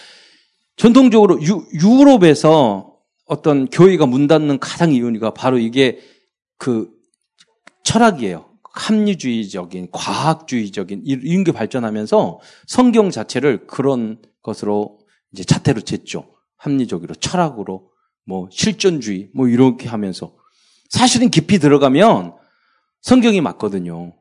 전통적으로 0.76 1.42
유, 1.42 1.66
유럽에서 1.74 2.96
어떤 3.26 3.68
교회가 3.68 4.06
문 4.06 4.28
닫는 4.28 4.60
가장 4.60 4.92
이유가 4.92 5.32
바로 5.32 5.58
이게 5.58 6.00
그 6.58 6.90
철학이에요. 7.84 8.46
합리주의적인, 8.76 9.88
과학주의적인 9.92 11.04
이런 11.06 11.44
게 11.46 11.54
발전하면서 11.54 12.40
성경 12.68 13.10
자체를 13.10 13.68
그런 13.68 14.22
것으로 14.42 15.00
이제 15.32 15.46
자태로 15.46 15.82
쟀죠. 15.82 16.28
합리적으로, 16.58 17.16
철학으로, 17.16 17.90
뭐 18.26 18.50
실존주의, 18.52 19.30
뭐 19.34 19.48
이렇게 19.48 19.88
하면서 19.88 20.36
사실은 20.90 21.30
깊이 21.30 21.58
들어가면 21.58 22.36
성경이 23.02 23.40
맞거든요. 23.40 24.14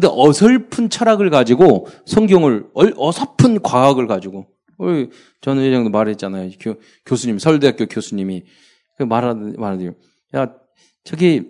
근데 0.00 0.08
어설픈 0.10 0.90
철학을 0.90 1.28
가지고 1.30 1.88
성경을 2.06 2.70
어설픈 2.74 3.60
과학을 3.62 4.06
가지고 4.06 4.46
전 5.40 5.58
회장도 5.58 5.90
말했잖아요. 5.90 6.50
교, 7.04 7.16
수님 7.16 7.40
서울대학교 7.40 7.86
교수님이 7.86 8.44
그 8.96 9.02
말하는 9.02 9.54
말하는 9.58 9.94
야 10.36 10.54
저기 11.02 11.48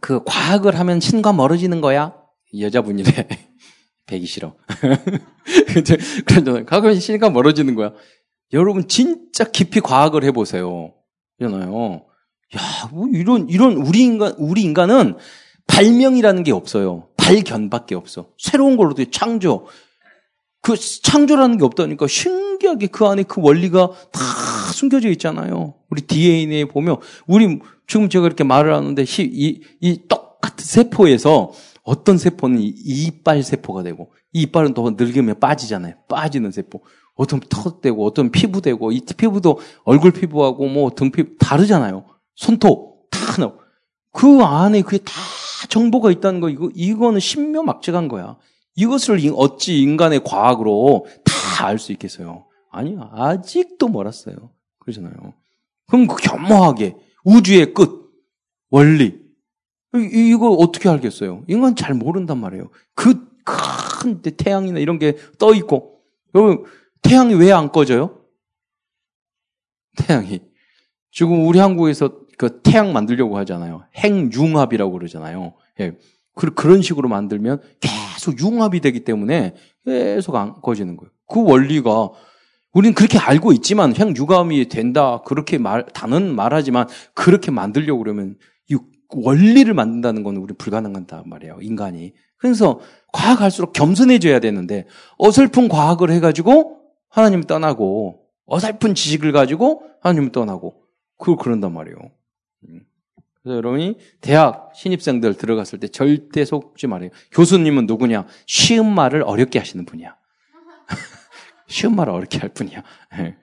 그 0.00 0.22
과학을 0.24 0.78
하면 0.78 1.00
신과 1.00 1.32
멀어지는 1.32 1.80
거야 1.80 2.14
여자분이래 2.56 3.10
배기 4.06 4.26
싫어. 4.26 4.54
그런데 6.24 6.64
과학하면 6.64 7.00
신과 7.00 7.30
멀어지는 7.30 7.74
거야. 7.74 7.92
여러분 8.52 8.86
진짜 8.86 9.42
깊이 9.42 9.80
과학을 9.80 10.22
해보세요. 10.22 10.94
잖아요. 11.40 12.04
야, 12.56 12.88
뭐 12.92 13.08
이런, 13.08 13.48
이런, 13.48 13.72
우리 13.72 14.04
인간, 14.04 14.32
우리 14.38 14.62
인간은 14.62 15.16
발명이라는 15.66 16.44
게 16.44 16.52
없어요. 16.52 17.08
발견밖에 17.26 17.94
없어. 17.96 18.28
새로운 18.38 18.76
걸로 18.76 18.94
돼, 18.94 19.10
창조. 19.10 19.66
그 20.62 20.76
창조라는 20.76 21.58
게 21.58 21.64
없다니까 21.64 22.06
신기하게 22.06 22.86
그 22.88 23.06
안에 23.06 23.24
그 23.24 23.40
원리가 23.40 23.90
다 24.12 24.20
숨겨져 24.72 25.08
있잖아요. 25.10 25.74
우리 25.90 26.02
DNA에 26.02 26.66
보면, 26.66 26.98
우리, 27.26 27.58
지금 27.86 28.08
제가 28.08 28.26
이렇게 28.26 28.44
말을 28.44 28.74
하는데, 28.74 29.04
이, 29.20 29.60
이 29.80 30.00
똑같은 30.08 30.64
세포에서 30.64 31.52
어떤 31.82 32.18
세포는 32.18 32.58
이빨 32.60 33.42
세포가 33.42 33.82
되고, 33.82 34.12
이 34.32 34.42
이빨은 34.42 34.74
더 34.74 34.90
늙으면 34.96 35.40
빠지잖아요. 35.40 35.94
빠지는 36.08 36.52
세포. 36.52 36.82
어떤 37.14 37.40
턱 37.40 37.80
되고, 37.80 38.04
어떤 38.04 38.30
피부 38.30 38.60
되고, 38.60 38.92
이 38.92 39.00
피부도 39.00 39.58
얼굴 39.84 40.12
피부하고 40.12 40.68
뭐 40.68 40.90
등 40.90 41.10
피부 41.10 41.36
다르잖아요. 41.38 42.04
손톱 42.34 43.10
다 43.10 43.18
나오고. 43.38 43.60
그 44.12 44.42
안에 44.42 44.82
그게 44.82 44.98
다 44.98 45.12
정보가 45.68 46.10
있다는 46.10 46.40
거, 46.40 46.48
이거, 46.50 46.70
이거는 46.74 47.20
신묘막측한 47.20 48.08
거야. 48.08 48.36
이것을 48.76 49.20
어찌 49.34 49.80
인간의 49.82 50.22
과학으로 50.24 51.06
다 51.24 51.66
알 51.66 51.78
수 51.78 51.92
있겠어요? 51.92 52.46
아니요. 52.70 53.08
아직도 53.14 53.88
멀었어요. 53.88 54.36
그러잖아요. 54.80 55.14
그럼 55.86 56.06
그 56.06 56.16
겸허하게 56.16 56.94
우주의 57.24 57.72
끝, 57.72 58.10
원리. 58.70 59.18
이거 59.94 60.50
어떻게 60.50 60.88
알겠어요? 60.90 61.44
인간 61.48 61.74
잘 61.74 61.94
모른단 61.94 62.38
말이에요. 62.38 62.70
그 62.94 63.26
큰 63.44 64.20
태양이나 64.20 64.80
이런 64.80 64.98
게 64.98 65.16
떠 65.38 65.54
있고. 65.54 66.00
여러분, 66.34 66.64
태양이 67.00 67.32
왜 67.34 67.52
안 67.52 67.70
꺼져요? 67.70 68.20
태양이. 69.96 70.40
지금 71.12 71.46
우리 71.46 71.58
한국에서 71.60 72.25
그 72.36 72.60
태양 72.62 72.92
만들려고 72.92 73.38
하잖아요. 73.38 73.84
핵융합이라고 73.94 74.92
그러잖아요. 74.92 75.54
예. 75.80 75.92
그, 76.34 76.52
그런 76.52 76.82
식으로 76.82 77.08
만들면 77.08 77.60
계속 77.80 78.38
융합이 78.38 78.80
되기 78.80 79.00
때문에 79.00 79.54
계속 79.84 80.36
안 80.36 80.60
꺼지는 80.60 80.96
거예요. 80.96 81.10
그 81.26 81.42
원리가 81.42 82.10
우리는 82.72 82.94
그렇게 82.94 83.18
알고 83.18 83.52
있지만 83.52 83.96
핵융합이 83.96 84.68
된다 84.68 85.22
그렇게 85.24 85.56
말 85.56 85.86
다는 85.86 86.34
말하지만 86.34 86.88
그렇게 87.14 87.50
만들려고 87.50 88.00
그러면 88.00 88.36
이 88.68 88.76
원리를 89.08 89.72
만든다는 89.72 90.22
건 90.22 90.36
우리 90.36 90.52
불가능하단 90.52 91.22
말이에요. 91.26 91.58
인간이. 91.62 92.12
그래서 92.36 92.80
과학 93.14 93.40
할수록 93.40 93.72
겸손해져야 93.72 94.40
되는데 94.40 94.86
어설픈 95.16 95.68
과학을 95.68 96.10
해가지고 96.10 96.80
하나님 97.08 97.42
떠나고 97.44 98.20
어설픈 98.44 98.94
지식을 98.94 99.32
가지고 99.32 99.84
하나님 100.02 100.30
떠나고 100.30 100.82
그걸 101.16 101.36
그런단 101.36 101.72
말이에요. 101.72 101.96
음. 103.46 103.52
그래서 103.52 103.56
여러분이 103.56 103.96
대학 104.20 104.72
신입생들 104.74 105.34
들어갔을 105.34 105.78
때 105.78 105.88
절대 105.88 106.44
속지 106.44 106.88
말아요. 106.88 107.10
교수님은 107.30 107.86
누구냐? 107.86 108.26
쉬운 108.46 108.92
말을 108.92 109.22
어렵게 109.22 109.58
하시는 109.58 109.84
분이야. 109.84 110.16
쉬운 111.68 111.94
말을 111.94 112.12
어렵게 112.12 112.38
할 112.38 112.50
분이야. 112.50 112.82
예. 113.18 113.36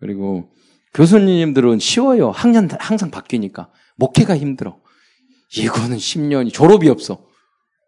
그리고 0.00 0.50
교수님들은 0.94 1.78
쉬워요. 1.78 2.30
학년 2.30 2.68
항상 2.78 3.10
바뀌니까. 3.10 3.70
목회가 3.96 4.36
힘들어. 4.36 4.80
이거는 5.56 5.96
10년이 5.96 6.52
졸업이 6.52 6.88
없어. 6.88 7.26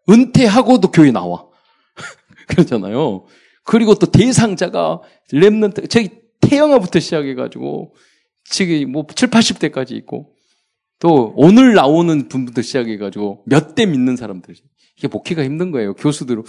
은퇴하고도 0.09 0.91
교회 0.91 1.11
나와. 1.11 1.47
그러잖아요. 2.47 3.25
그리고 3.63 3.95
또 3.95 4.07
대상자가 4.07 5.01
랩런트, 5.31 5.89
저기 5.89 6.09
태영아부터 6.41 6.99
시작해가지고 6.99 7.93
지금 8.43 8.91
뭐 8.91 9.05
7, 9.13 9.29
80대까지 9.29 9.91
있고 9.91 10.30
또 11.01 11.33
오늘 11.35 11.73
나오는 11.73 12.29
분부터 12.29 12.61
시작해가지고 12.61 13.43
몇 13.45 13.75
대 13.75 13.85
믿는 13.85 14.15
사람들 14.15 14.55
이게 14.97 15.07
목회가 15.09 15.43
힘든 15.43 15.71
거예요. 15.71 15.93
교수들은 15.95 16.43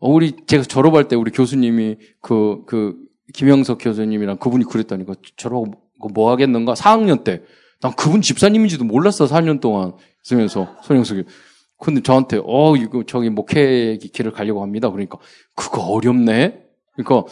어, 0.00 0.10
우리 0.10 0.34
제가 0.46 0.64
졸업할 0.64 1.08
때 1.08 1.16
우리 1.16 1.30
교수님이 1.30 1.96
그그 2.20 2.64
그 2.66 2.96
김영석 3.32 3.78
교수님이랑 3.80 4.36
그분이 4.38 4.64
그랬다니까 4.64 5.14
졸업하고 5.36 6.08
뭐 6.12 6.30
하겠는가 6.30 6.74
4학년 6.74 7.24
때 7.24 7.42
난 7.82 7.92
그분 7.96 8.22
집사님인지도 8.22 8.84
몰랐어 8.84 9.26
4년 9.26 9.60
동안 9.60 9.92
쓰면서 10.22 10.76
손영석이 10.84 11.24
근데 11.78 12.00
저한테 12.00 12.40
어 12.44 12.76
이거 12.76 13.02
저기 13.04 13.28
목회 13.28 13.96
길을 13.96 14.30
가려고 14.30 14.62
합니다. 14.62 14.88
그러니까 14.88 15.18
그거 15.56 15.82
어렵네. 15.82 16.62
그러니까 16.94 17.28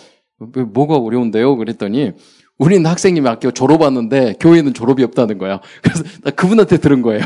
뭐가 0.73 0.97
어려운데요? 0.97 1.57
그랬더니 1.57 2.13
우리는 2.61 2.85
학생님 2.85 3.27
학교 3.27 3.51
졸업하는데 3.51 4.35
교회는 4.39 4.75
졸업이 4.75 5.03
없다는 5.03 5.39
거야. 5.39 5.61
그래서 5.83 6.05
나 6.23 6.31
그분한테 6.31 6.77
들은 6.77 7.01
거예요. 7.01 7.23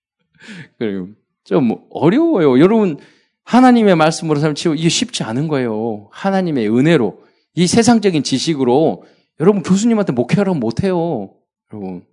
그리고 0.78 1.08
좀 1.44 1.76
어려워요. 1.90 2.58
여러분 2.58 2.98
하나님의 3.44 3.96
말씀으로 3.96 4.40
살면 4.40 4.56
이게 4.78 4.88
쉽지 4.88 5.24
않은 5.24 5.48
거예요. 5.48 6.08
하나님의 6.10 6.70
은혜로 6.74 7.22
이 7.54 7.66
세상적인 7.66 8.22
지식으로 8.22 9.04
여러분 9.40 9.62
교수님한테 9.62 10.14
목회하라고 10.14 10.58
못 10.58 10.82
해요. 10.84 11.34
여러분 11.70 12.06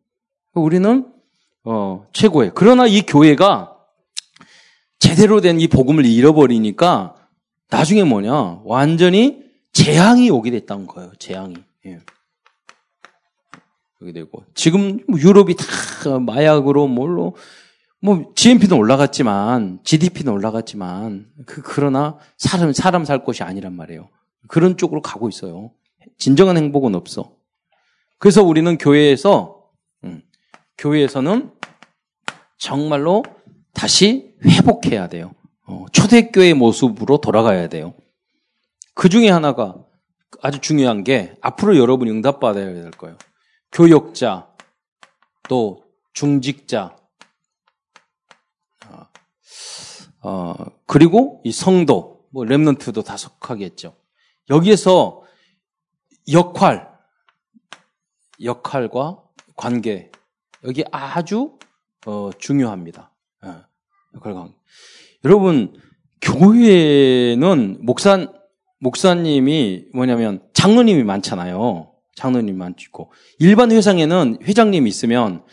우리는 0.54 1.06
어, 1.64 2.06
최고예요. 2.12 2.52
그러나 2.56 2.88
이 2.88 3.04
교회가 3.04 3.74
제대로 5.00 5.40
된 5.40 5.62
이 5.62 5.68
복음을 5.70 6.06
잃어버리니까 6.06 7.16
나중에 7.70 8.04
뭐냐 8.04 8.60
완전히 8.66 9.44
재앙이 9.72 10.30
오게 10.30 10.52
됐다는 10.52 10.88
거예요. 10.88 11.14
재앙이. 11.20 11.56
예. 11.86 12.00
그게 14.00 14.14
되고 14.14 14.44
지금 14.56 15.00
뭐 15.08 15.20
유럽이 15.20 15.56
다 15.56 16.20
마약으로 16.20 16.88
뭘로 16.88 17.36
뭐 18.02 18.32
GNP는 18.34 18.78
올라갔지만 18.78 19.80
GDP는 19.84 20.32
올라갔지만 20.32 21.28
그 21.46 21.62
그러나 21.62 22.18
사람 22.38 22.72
사람 22.72 23.04
살 23.04 23.26
곳이 23.26 23.44
아니란 23.44 23.76
말이에요. 23.76 24.10
그런 24.48 24.78
쪽으로 24.78 25.02
가고 25.02 25.28
있어요. 25.28 25.72
진정한 26.18 26.56
행복은 26.56 26.96
없어. 26.96 27.36
그래서 28.20 28.42
우리는 28.42 28.78
교회에서 28.78 29.66
음, 30.06 30.22
교회에서는 30.78 31.52
정말로 32.58 33.24
다시 33.74 34.34
회복해야 34.46 35.08
돼요. 35.08 35.34
어, 35.66 35.86
초대교회 35.92 36.54
모습으로 36.54 37.18
돌아가야 37.18 37.68
돼요. 37.68 37.94
그 38.94 39.10
중에 39.10 39.30
하나가 39.30 39.76
아주 40.42 40.60
중요한 40.60 41.04
게 41.04 41.34
앞으로 41.42 41.78
여러분이 41.78 42.10
응답받아야 42.12 42.74
될 42.74 42.92
거예요. 42.92 43.18
교역자, 43.72 44.50
또 45.48 45.84
중직자, 46.14 46.96
어, 48.88 49.08
어, 50.22 50.56
그리고 50.86 51.42
이 51.44 51.52
성도, 51.52 52.28
뭐 52.32 52.46
렘넌트도 52.46 53.04
다 53.04 53.18
속하겠죠. 53.18 53.96
여기에서 54.50 55.24
역할, 56.32 56.90
역할과 58.42 59.24
관계, 59.56 60.12
여기 60.64 60.84
아주 60.92 61.58
어, 62.06 62.30
중요합니다. 62.38 63.12
예, 63.46 63.54
역할 64.16 64.34
관계. 64.34 64.56
여러분 65.26 65.80
교회는 66.22 67.80
목사 67.82 68.28
목사님이 68.80 69.88
뭐냐면 69.94 70.48
장로님이 70.54 71.04
많잖아요. 71.04 71.92
장로님만 72.16 72.76
있고 72.80 73.12
일반 73.40 73.72
회상에는 73.72 74.40
회장님이 74.44 74.90
있으면 74.90 75.44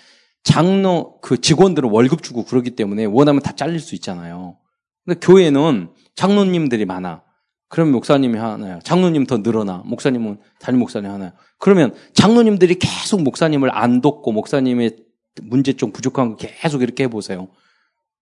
장로 0.43 1.19
그 1.21 1.41
직원들은 1.41 1.91
월급 1.91 2.23
주고 2.23 2.45
그러기 2.45 2.71
때문에 2.71 3.05
원하면 3.05 3.43
다 3.43 3.53
잘릴 3.53 3.81
수 3.81 3.95
있잖아요. 3.97 4.59
근데 5.05 5.19
교회는 5.21 5.91
장로님들이 6.15 6.85
많아. 6.85 7.23
그럼 7.69 7.91
목사님이 7.91 8.39
하나요. 8.39 8.79
장로님 8.85 9.27
더 9.27 9.39
늘어나. 9.39 9.83
목사님은 9.85 10.39
담임 10.61 10.81
목사님 10.81 11.11
하나요. 11.11 11.33
그러면 11.59 11.95
장로님들이 12.15 12.77
계속 12.77 13.23
목사님을 13.23 13.71
안 13.77 14.01
돕고 14.01 14.33
목사님의 14.33 14.97
문제점 15.43 15.93
부족한 15.93 16.31
거 16.31 16.37
계속 16.37 16.83
이렇게 16.83 17.05
해보세요. 17.05 17.49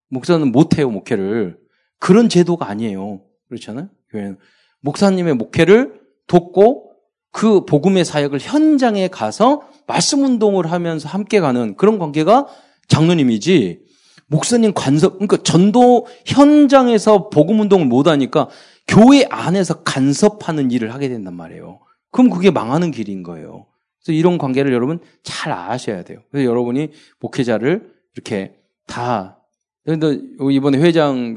목사는 0.09 0.51
못해요, 0.51 0.91
목회를. 0.91 1.59
그런 1.99 2.29
제도가 2.29 2.69
아니에요. 2.69 3.23
그렇잖아요? 3.49 3.89
교회는. 4.11 4.39
목사님의 4.81 5.35
목회를 5.35 6.01
돕고 6.27 6.94
그 7.35 7.65
복음의 7.65 8.05
사역을 8.05 8.39
현장에 8.41 9.09
가서 9.09 9.63
말씀 9.89 10.23
운동을 10.23 10.71
하면서 10.71 11.09
함께 11.09 11.41
가는 11.41 11.77
그런 11.77 11.99
관계가 11.99 12.47
장로님이지 12.87 13.81
목사님 14.29 14.73
간섭 14.73 15.15
그러니까 15.15 15.39
전도 15.43 16.07
현장에서 16.25 17.31
복음 17.31 17.59
운동을 17.59 17.87
못 17.87 18.07
하니까 18.07 18.49
교회 18.87 19.27
안에서 19.29 19.83
간섭하는 19.83 20.71
일을 20.71 20.95
하게 20.95 21.09
된단 21.09 21.35
말이에요. 21.35 21.81
그럼 22.13 22.31
그게 22.31 22.53
망하는 22.53 22.93
길인 22.93 23.25
거예요. 23.25 23.67
그래서 23.99 24.17
이런 24.17 24.39
관계를 24.39 24.73
여러분 24.73 25.01
잘 25.25 25.53
아셔야 25.53 26.05
돼요. 26.05 26.21
그래서 26.31 26.49
여러분이 26.49 26.91
목회자를 27.19 27.93
이렇게 28.15 28.55
다 28.87 29.41
근데 29.85 30.21
이번에 30.53 30.79
회장 30.79 31.35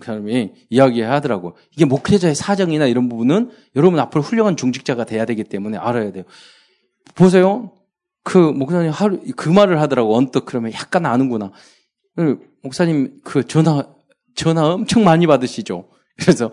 그 0.00 0.06
사람이 0.06 0.52
이야기하더라고. 0.70 1.56
이게 1.72 1.84
목회자의 1.84 2.34
사정이나 2.34 2.86
이런 2.86 3.08
부분은 3.08 3.50
여러분 3.76 3.98
앞으로 4.00 4.22
훌륭한 4.22 4.56
중직자가 4.56 5.04
돼야 5.04 5.24
되기 5.24 5.44
때문에 5.44 5.78
알아야 5.78 6.12
돼요. 6.12 6.24
보세요. 7.14 7.72
그 8.22 8.38
목사님 8.38 8.90
하루 8.90 9.20
그 9.36 9.48
말을 9.48 9.80
하더라고 9.80 10.16
언뜻 10.16 10.44
그러면 10.46 10.72
약간 10.72 11.06
아는구나. 11.06 11.52
그 12.16 12.40
목사님 12.62 13.20
그 13.22 13.46
전화 13.46 13.86
전화 14.34 14.72
엄청 14.72 15.04
많이 15.04 15.26
받으시죠. 15.26 15.88
그래서 16.18 16.50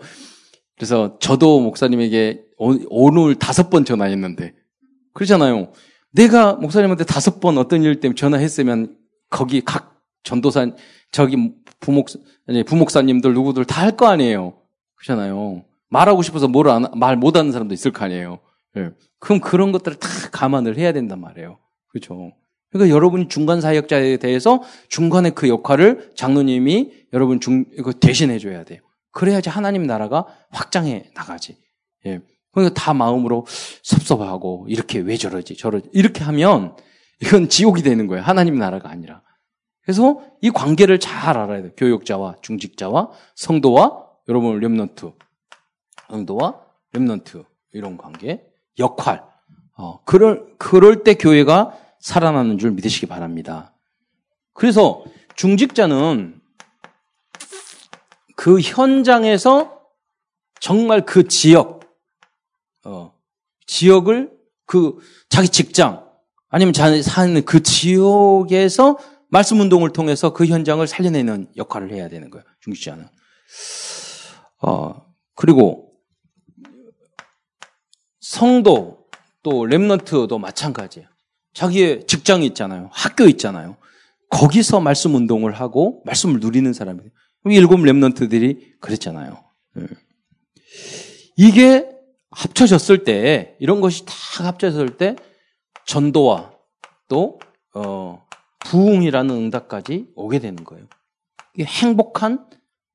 그래서 0.76 1.16
저도 1.20 1.60
목사님에게 1.60 2.44
오늘 2.58 3.34
다섯 3.36 3.70
번 3.70 3.84
전화했는데 3.84 4.54
그러잖아요. 5.14 5.72
내가 6.12 6.54
목사님한테 6.54 7.04
다섯 7.04 7.40
번 7.40 7.58
어떤 7.58 7.82
일 7.82 8.00
때문에 8.00 8.14
전화했으면 8.14 8.96
거기 9.30 9.62
각 9.62 10.02
전도사 10.22 10.72
저기 11.10 11.52
부목 11.80 12.08
부목사님들 12.66 13.34
누구들 13.34 13.64
다 13.64 13.82
할 13.84 13.96
거 13.96 14.06
아니에요. 14.06 14.54
그렇잖아요. 14.96 15.64
말하고 15.88 16.22
싶어서 16.22 16.48
말 16.48 17.16
못하는 17.16 17.52
사람도 17.52 17.74
있을 17.74 17.92
거 17.92 18.04
아니에요. 18.04 18.38
예. 18.76 18.90
그럼 19.18 19.40
그런 19.40 19.72
것들을 19.72 19.98
다 19.98 20.08
감안을 20.32 20.78
해야 20.78 20.92
된단 20.92 21.20
말이에요. 21.20 21.58
그렇죠. 21.88 22.32
그러니까 22.70 22.94
여러분이 22.94 23.28
중간 23.28 23.60
사역자에 23.60 24.16
대해서 24.16 24.62
중간에 24.88 25.30
그 25.30 25.48
역할을 25.48 26.12
장로님이 26.16 26.90
여러분 27.12 27.38
중 27.40 27.66
이거 27.76 27.92
대신해 27.92 28.38
줘야 28.38 28.64
돼요. 28.64 28.80
그래야지 29.10 29.50
하나님 29.50 29.86
나라가 29.86 30.26
확장해 30.50 31.10
나가지. 31.14 31.58
예. 32.06 32.20
그러니까 32.50 32.74
다 32.74 32.94
마음으로 32.94 33.46
섭섭하고 33.82 34.66
이렇게 34.68 34.98
왜 35.00 35.16
저러지 35.16 35.56
저러지 35.56 35.90
이렇게 35.92 36.24
하면 36.24 36.74
이건 37.20 37.48
지옥이 37.50 37.82
되는 37.82 38.06
거예요. 38.06 38.22
하나님 38.24 38.58
나라가 38.58 38.88
아니라. 38.90 39.22
그래서 39.82 40.22
이 40.40 40.50
관계를 40.50 41.00
잘 41.00 41.36
알아야 41.36 41.62
돼요. 41.62 41.72
교육자와 41.76 42.36
중직자와 42.40 43.10
성도와 43.34 44.06
여러분 44.28 44.58
렘넌트, 44.60 45.12
성도와 46.08 46.60
렘넌트 46.92 47.44
이런 47.72 47.96
관계, 47.96 48.44
역할. 48.78 49.24
어, 49.76 50.02
그럴 50.04 50.54
그럴 50.58 51.02
때 51.02 51.14
교회가 51.14 51.76
살아나는 51.98 52.58
줄 52.58 52.70
믿으시기 52.72 53.06
바랍니다. 53.06 53.74
그래서 54.52 55.04
중직자는 55.34 56.40
그 58.36 58.60
현장에서 58.60 59.80
정말 60.60 61.04
그 61.04 61.26
지역, 61.26 61.80
어, 62.84 63.14
지역을 63.66 64.30
그 64.66 64.98
자기 65.28 65.48
직장 65.48 66.06
아니면 66.48 66.72
자기 66.72 67.02
사는 67.02 67.44
그 67.44 67.62
지역에서 67.62 68.98
말씀 69.32 69.60
운동을 69.60 69.94
통해서 69.94 70.34
그 70.34 70.44
현장을 70.44 70.86
살려내는 70.86 71.46
역할을 71.56 71.90
해야 71.90 72.10
되는 72.10 72.28
거예요. 72.28 72.44
중직자는. 72.60 73.08
어, 74.60 75.06
그리고 75.34 75.94
성도 78.20 79.06
또 79.42 79.62
랩런트도 79.62 80.38
마찬가지예요. 80.38 81.08
자기의 81.54 82.06
직장이 82.06 82.44
있잖아요. 82.48 82.90
학교 82.92 83.24
있잖아요. 83.24 83.78
거기서 84.28 84.80
말씀 84.80 85.14
운동을 85.14 85.52
하고 85.52 86.02
말씀을 86.04 86.38
누리는 86.38 86.70
사람이에요. 86.74 87.10
일곱 87.46 87.78
랩런트들이 87.78 88.80
그랬잖아요. 88.80 89.42
예. 89.78 89.86
이게 91.38 91.88
합쳐졌을 92.30 93.04
때 93.04 93.56
이런 93.60 93.80
것이 93.80 94.04
다 94.04 94.12
합쳐졌을 94.44 94.98
때 94.98 95.16
전도와 95.86 96.52
또 97.08 97.40
어, 97.74 98.22
부흥이라는 98.64 99.34
응답까지 99.34 100.08
오게 100.14 100.38
되는 100.38 100.64
거예요. 100.64 100.86
행복한 101.60 102.46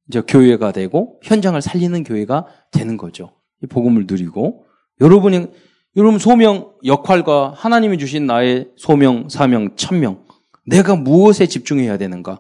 이제 0.08 0.22
교회가 0.22 0.72
되고 0.72 1.20
현장을 1.24 1.62
살리는 1.62 2.04
교회가 2.04 2.48
되는 2.72 2.98
거죠. 2.98 3.34
이 3.64 3.68
복음을 3.68 4.06
누리고 4.08 4.66
여러분이 5.02 5.48
여러분 5.96 6.20
소명 6.20 6.74
역할과 6.86 7.54
하나님이 7.56 7.98
주신 7.98 8.26
나의 8.26 8.72
소명 8.78 9.30
사명 9.30 9.76
천명 9.76 10.26
내가 10.66 10.96
무엇에 10.96 11.48
집중해야 11.48 11.98
되는가 11.98 12.40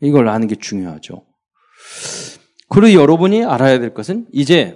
이걸 0.00 0.28
아는 0.28 0.48
게 0.48 0.54
중요하죠. 0.54 1.24
그리고 2.68 3.00
여러분이 3.00 3.44
알아야 3.44 3.78
될 3.78 3.94
것은 3.94 4.26
이제 4.32 4.74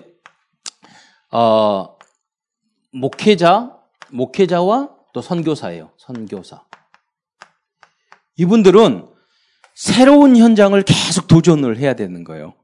어, 1.32 1.96
목회자 2.92 3.76
목회자와 4.10 4.90
또 5.12 5.20
선교사예요. 5.20 5.90
선교사. 5.96 6.67
이분들은 8.38 9.06
새로운 9.74 10.36
현장을 10.36 10.80
계속 10.82 11.28
도전을 11.28 11.78
해야 11.78 11.94
되는 11.94 12.24
거예요. 12.24 12.54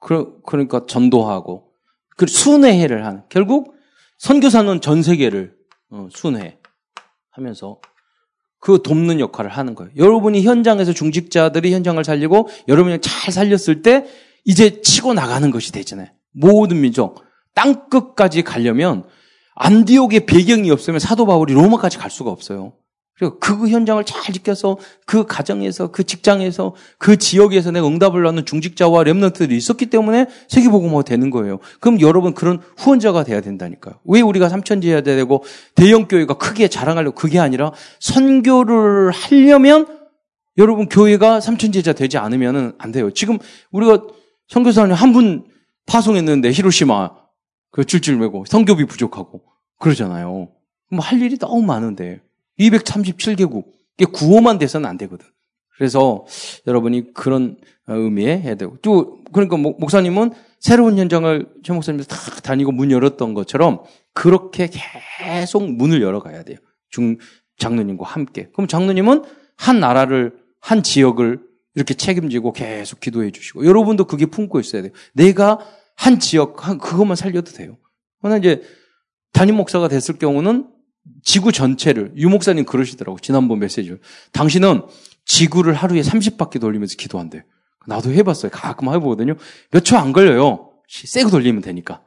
그러니까 0.00 0.84
전도하고 0.86 1.68
그 2.16 2.26
순회해를 2.26 3.06
하는 3.06 3.22
결국 3.28 3.74
선교사는 4.18 4.80
전 4.80 5.02
세계를 5.02 5.54
어, 5.90 6.08
순회하면서 6.12 7.80
그 8.58 8.80
돕는 8.82 9.20
역할을 9.20 9.50
하는 9.50 9.74
거예요. 9.74 9.92
여러분이 9.96 10.42
현장에서 10.42 10.92
중직자들이 10.92 11.72
현장을 11.72 12.02
살리고 12.02 12.48
여러분이 12.68 13.00
잘 13.00 13.32
살렸을 13.32 13.82
때 13.82 14.06
이제 14.44 14.80
치고 14.80 15.14
나가는 15.14 15.50
것이 15.50 15.72
되잖아요. 15.72 16.08
모든 16.32 16.80
민족 16.80 17.24
땅 17.54 17.88
끝까지 17.88 18.42
가려면 18.42 19.04
안디옥의 19.56 20.26
배경이 20.26 20.70
없으면 20.70 21.00
사도 21.00 21.26
바울이 21.26 21.52
로마까지 21.54 21.98
갈 21.98 22.10
수가 22.10 22.30
없어요. 22.30 22.72
그리고 23.30 23.38
그 23.38 23.68
현장을 23.68 24.02
잘 24.04 24.32
지켜서 24.34 24.78
그 25.06 25.24
가정에서 25.26 25.92
그 25.92 26.04
직장에서 26.04 26.74
그 26.98 27.16
지역에서 27.16 27.70
내가 27.70 27.86
응답을 27.86 28.22
받는 28.22 28.44
중직자와 28.46 29.04
랩런트들이 29.04 29.52
있었기 29.52 29.86
때문에 29.86 30.26
세계복음화가 30.48 31.02
되는 31.04 31.30
거예요. 31.30 31.58
그럼 31.80 32.00
여러분 32.00 32.34
그런 32.34 32.60
후원자가 32.78 33.24
돼야 33.24 33.40
된다니까요. 33.40 33.94
왜 34.04 34.20
우리가 34.20 34.48
삼천지해야 34.48 35.02
되고 35.02 35.44
대형 35.74 36.08
교회가 36.08 36.34
크게 36.34 36.68
자랑하려고 36.68 37.14
그게 37.14 37.38
아니라 37.38 37.72
선교를 38.00 39.10
하려면 39.12 39.86
여러분 40.58 40.88
교회가 40.88 41.40
삼천지자 41.40 41.92
되지 41.92 42.18
않으면 42.18 42.74
안 42.78 42.92
돼요. 42.92 43.10
지금 43.12 43.38
우리가 43.70 44.02
선교사님 44.48 44.94
한 44.94 45.12
분 45.12 45.44
파송했는데 45.86 46.50
히로시마 46.52 47.10
그 47.70 47.84
줄줄 47.84 48.16
매고 48.16 48.44
선교비 48.46 48.84
부족하고 48.86 49.42
그러잖아요. 49.78 50.48
뭐 50.90 51.00
할 51.00 51.20
일이 51.22 51.38
너무 51.38 51.62
많은데 51.62 52.20
237개국. 52.70 53.64
이게 53.98 54.10
구호만 54.10 54.58
돼서는 54.58 54.88
안 54.88 54.96
되거든. 54.98 55.26
그래서 55.76 56.24
여러분이 56.66 57.12
그런 57.14 57.56
의미에 57.86 58.38
해야 58.38 58.54
되고. 58.54 58.76
또, 58.82 59.22
그러니까 59.32 59.56
목사님은 59.56 60.32
새로운 60.60 60.98
현장을 60.98 61.48
최 61.64 61.72
목사님이 61.72 62.04
탁 62.04 62.42
다니고 62.42 62.72
문 62.72 62.90
열었던 62.90 63.34
것처럼 63.34 63.82
그렇게 64.14 64.68
계속 65.18 65.68
문을 65.68 66.02
열어가야 66.02 66.44
돼요. 66.44 66.58
중, 66.90 67.18
장로님과 67.58 68.06
함께. 68.06 68.48
그럼 68.52 68.68
장로님은 68.68 69.24
한 69.56 69.80
나라를, 69.80 70.36
한 70.60 70.82
지역을 70.82 71.40
이렇게 71.74 71.94
책임지고 71.94 72.52
계속 72.52 73.00
기도해 73.00 73.30
주시고. 73.30 73.66
여러분도 73.66 74.04
그게 74.04 74.26
품고 74.26 74.60
있어야 74.60 74.82
돼요. 74.82 74.92
내가 75.14 75.58
한 75.96 76.20
지역, 76.20 76.66
한, 76.66 76.78
그것만 76.78 77.16
살려도 77.16 77.52
돼요. 77.52 77.76
그러나 78.20 78.36
이제 78.36 78.62
담임 79.32 79.56
목사가 79.56 79.88
됐을 79.88 80.18
경우는 80.18 80.68
지구 81.22 81.52
전체를 81.52 82.12
유 82.16 82.28
목사님 82.28 82.64
그러시더라고 82.64 83.18
지난번 83.18 83.58
메시지를 83.58 84.00
당신은 84.32 84.82
지구를 85.24 85.74
하루에 85.74 86.00
30바퀴 86.02 86.60
돌리면서 86.60 86.96
기도한대. 86.96 87.44
나도 87.86 88.12
해봤어요. 88.12 88.50
가끔 88.52 88.88
해보거든요. 88.92 89.34
몇 89.70 89.82
초 89.84 89.96
안 89.98 90.12
걸려요. 90.12 90.70
세고 90.88 91.30
돌리면 91.30 91.62
되니까 91.62 92.02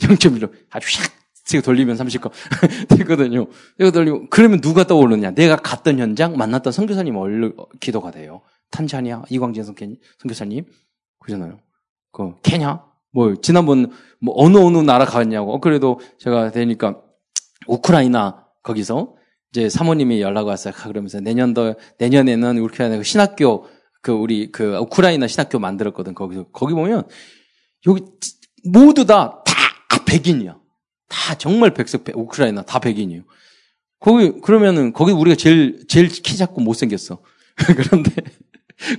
0.1로 0.00 0.50
아주 0.70 0.88
샥 0.88 1.10
세고 1.44 1.62
돌리면 1.62 1.96
30거 1.96 2.30
되거든요. 2.96 3.46
세고 3.78 3.90
돌리고 3.90 4.26
그러면 4.30 4.60
누가 4.60 4.84
떠오르냐? 4.86 5.32
내가 5.32 5.56
갔던 5.56 5.98
현장 5.98 6.36
만났던 6.36 6.72
선교사님 6.72 7.16
얼른 7.16 7.54
기도가 7.80 8.10
돼요. 8.10 8.40
탄자니아 8.70 9.24
이광진 9.30 9.64
선교사님 9.64 10.64
그잖아요. 11.18 11.58
그 12.12 12.34
케냐 12.42 12.82
뭐 13.12 13.34
지난번 13.42 13.90
뭐 14.20 14.34
어느 14.36 14.56
어느 14.58 14.78
나라 14.78 15.04
갔냐고 15.04 15.60
그래도 15.60 16.00
제가 16.18 16.50
되니까 16.52 17.00
우크라이나 17.66 18.46
거기서 18.62 19.14
이제 19.52 19.68
사모님이 19.68 20.20
연락 20.20 20.46
왔어요. 20.46 20.74
그러면서 20.74 21.20
내년도 21.20 21.74
내년에는 21.98 22.58
우크라이나 22.58 22.96
그 22.98 23.02
신학교 23.02 23.66
그 24.02 24.12
우리 24.12 24.50
그 24.50 24.76
우크라이나 24.76 25.26
신학교 25.26 25.58
만들었거든. 25.58 26.14
거기서 26.14 26.48
거기 26.52 26.74
보면 26.74 27.08
여기 27.86 28.04
모두 28.64 29.04
다 29.04 29.40
다 29.90 30.04
백인이야. 30.04 30.58
다 31.08 31.34
정말 31.34 31.74
백석 31.74 32.04
우크라이나 32.14 32.62
다 32.62 32.78
백인이에요. 32.78 33.22
거기 33.98 34.40
그러면은 34.40 34.92
거기 34.92 35.12
우리가 35.12 35.36
제일 35.36 35.84
제일 35.88 36.08
키 36.08 36.36
작고 36.36 36.60
못 36.60 36.74
생겼어. 36.74 37.22
그런데 37.76 38.12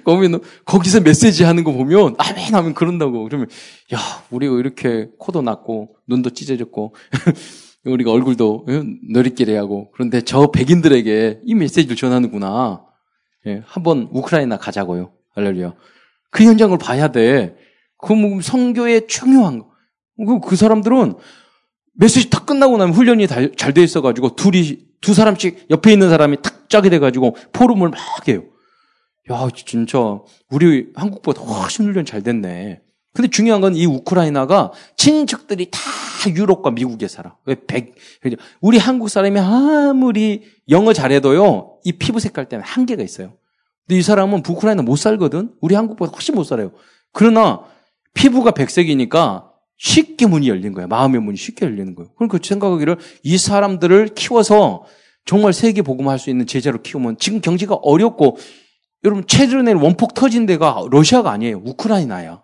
거기는 0.03 0.39
거기서 0.65 1.01
메시지 1.01 1.43
하는 1.43 1.63
거 1.63 1.71
보면 1.71 2.15
아멘 2.17 2.53
하면 2.53 2.73
그런다고. 2.73 3.23
그러면 3.23 3.47
야 3.93 3.99
우리가 4.29 4.57
이렇게 4.57 5.09
코도 5.17 5.41
낮고 5.41 5.95
눈도 6.07 6.29
찢어졌고 6.29 6.95
우리가 7.85 8.11
얼굴도 8.11 8.65
너리끼리 9.11 9.55
하고 9.55 9.91
그런데 9.93 10.21
저 10.21 10.51
백인들에게 10.51 11.41
이 11.43 11.55
메시지를 11.55 11.95
전하는구나. 11.95 12.85
예, 13.47 13.63
한번 13.65 14.07
우크라이나 14.11 14.57
가자고요. 14.57 15.13
할렐루야. 15.35 15.73
그 16.29 16.43
현장을 16.43 16.77
봐야 16.77 17.07
돼. 17.07 17.55
그 17.97 18.13
성교의 18.41 19.07
중요한 19.07 19.59
거. 19.59 19.71
그, 20.17 20.39
그 20.39 20.55
사람들은 20.55 21.15
메시지 21.93 22.29
다 22.29 22.45
끝나고 22.45 22.77
나면 22.77 22.93
훈련이 22.93 23.27
잘 23.27 23.73
돼 23.73 23.83
있어가지고 23.83 24.35
둘이 24.35 24.79
두 25.01 25.13
사람씩 25.13 25.67
옆에 25.71 25.91
있는 25.91 26.09
사람이 26.09 26.37
탁 26.43 26.69
짜게 26.69 26.89
돼가지고 26.89 27.35
포럼을 27.51 27.89
막 27.89 28.27
해요. 28.27 28.43
야, 29.31 29.47
진짜 29.53 30.19
우리 30.51 30.89
한국보다 30.95 31.41
훨씬 31.41 31.85
훈련 31.85 32.05
잘 32.05 32.21
됐네. 32.21 32.81
근데 33.13 33.29
중요한 33.29 33.61
건 33.61 33.75
이 33.75 33.85
우크라이나가 33.85 34.71
친척들이 34.95 35.69
다 35.71 35.79
유럽과 36.35 36.71
미국에 36.71 37.07
살아. 37.07 37.35
왜 37.45 37.55
백, 37.67 37.95
우리 38.61 38.77
한국 38.77 39.09
사람이 39.09 39.39
아무리 39.39 40.43
영어 40.69 40.93
잘해도요, 40.93 41.79
이 41.83 41.93
피부 41.93 42.19
색깔 42.19 42.47
때문에 42.47 42.65
한계가 42.67 43.03
있어요. 43.03 43.33
근데 43.87 43.99
이 43.99 44.01
사람은 44.01 44.43
우크라이나 44.47 44.83
못 44.83 44.95
살거든? 44.95 45.53
우리 45.61 45.75
한국보다 45.75 46.11
훨씬 46.13 46.35
못 46.35 46.43
살아요. 46.43 46.71
그러나 47.11 47.61
피부가 48.13 48.51
백색이니까 48.51 49.49
쉽게 49.77 50.27
문이 50.27 50.47
열린 50.47 50.73
거야. 50.73 50.85
마음의 50.87 51.21
문이 51.21 51.37
쉽게 51.37 51.65
열리는 51.65 51.95
거예요. 51.95 52.11
그러니까 52.15 52.37
생각하기를 52.41 52.97
이 53.23 53.37
사람들을 53.37 54.09
키워서 54.09 54.83
정말 55.25 55.53
세계 55.53 55.81
복음할 55.81 56.19
수 56.19 56.29
있는 56.29 56.45
제자로 56.45 56.81
키우면 56.81 57.17
지금 57.17 57.41
경제가 57.41 57.75
어렵고 57.75 58.37
여러분 59.03 59.25
최근에 59.25 59.73
원폭 59.73 60.13
터진 60.13 60.45
데가 60.45 60.85
러시아가 60.91 61.31
아니에요. 61.31 61.61
우크라이나야. 61.65 62.41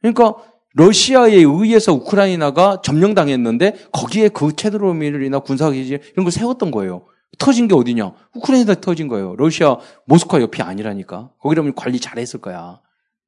그러니까 0.00 0.34
러시아에 0.74 1.34
의해서 1.34 1.92
우크라이나가 1.92 2.80
점령당했는데 2.82 3.76
거기에 3.92 4.28
그 4.28 4.54
체드로밀이나 4.54 5.40
군사기지 5.40 5.98
이런 6.12 6.24
걸 6.24 6.30
세웠던 6.30 6.70
거예요. 6.70 7.06
터진 7.38 7.68
게 7.68 7.74
어디냐? 7.74 8.12
우크라이나에 8.36 8.76
터진 8.80 9.08
거예요. 9.08 9.34
러시아 9.36 9.78
모스크바 10.06 10.40
옆이 10.40 10.62
아니라니까. 10.62 11.30
거기라면 11.40 11.74
관리 11.74 11.98
잘했을 11.98 12.40
거야. 12.40 12.80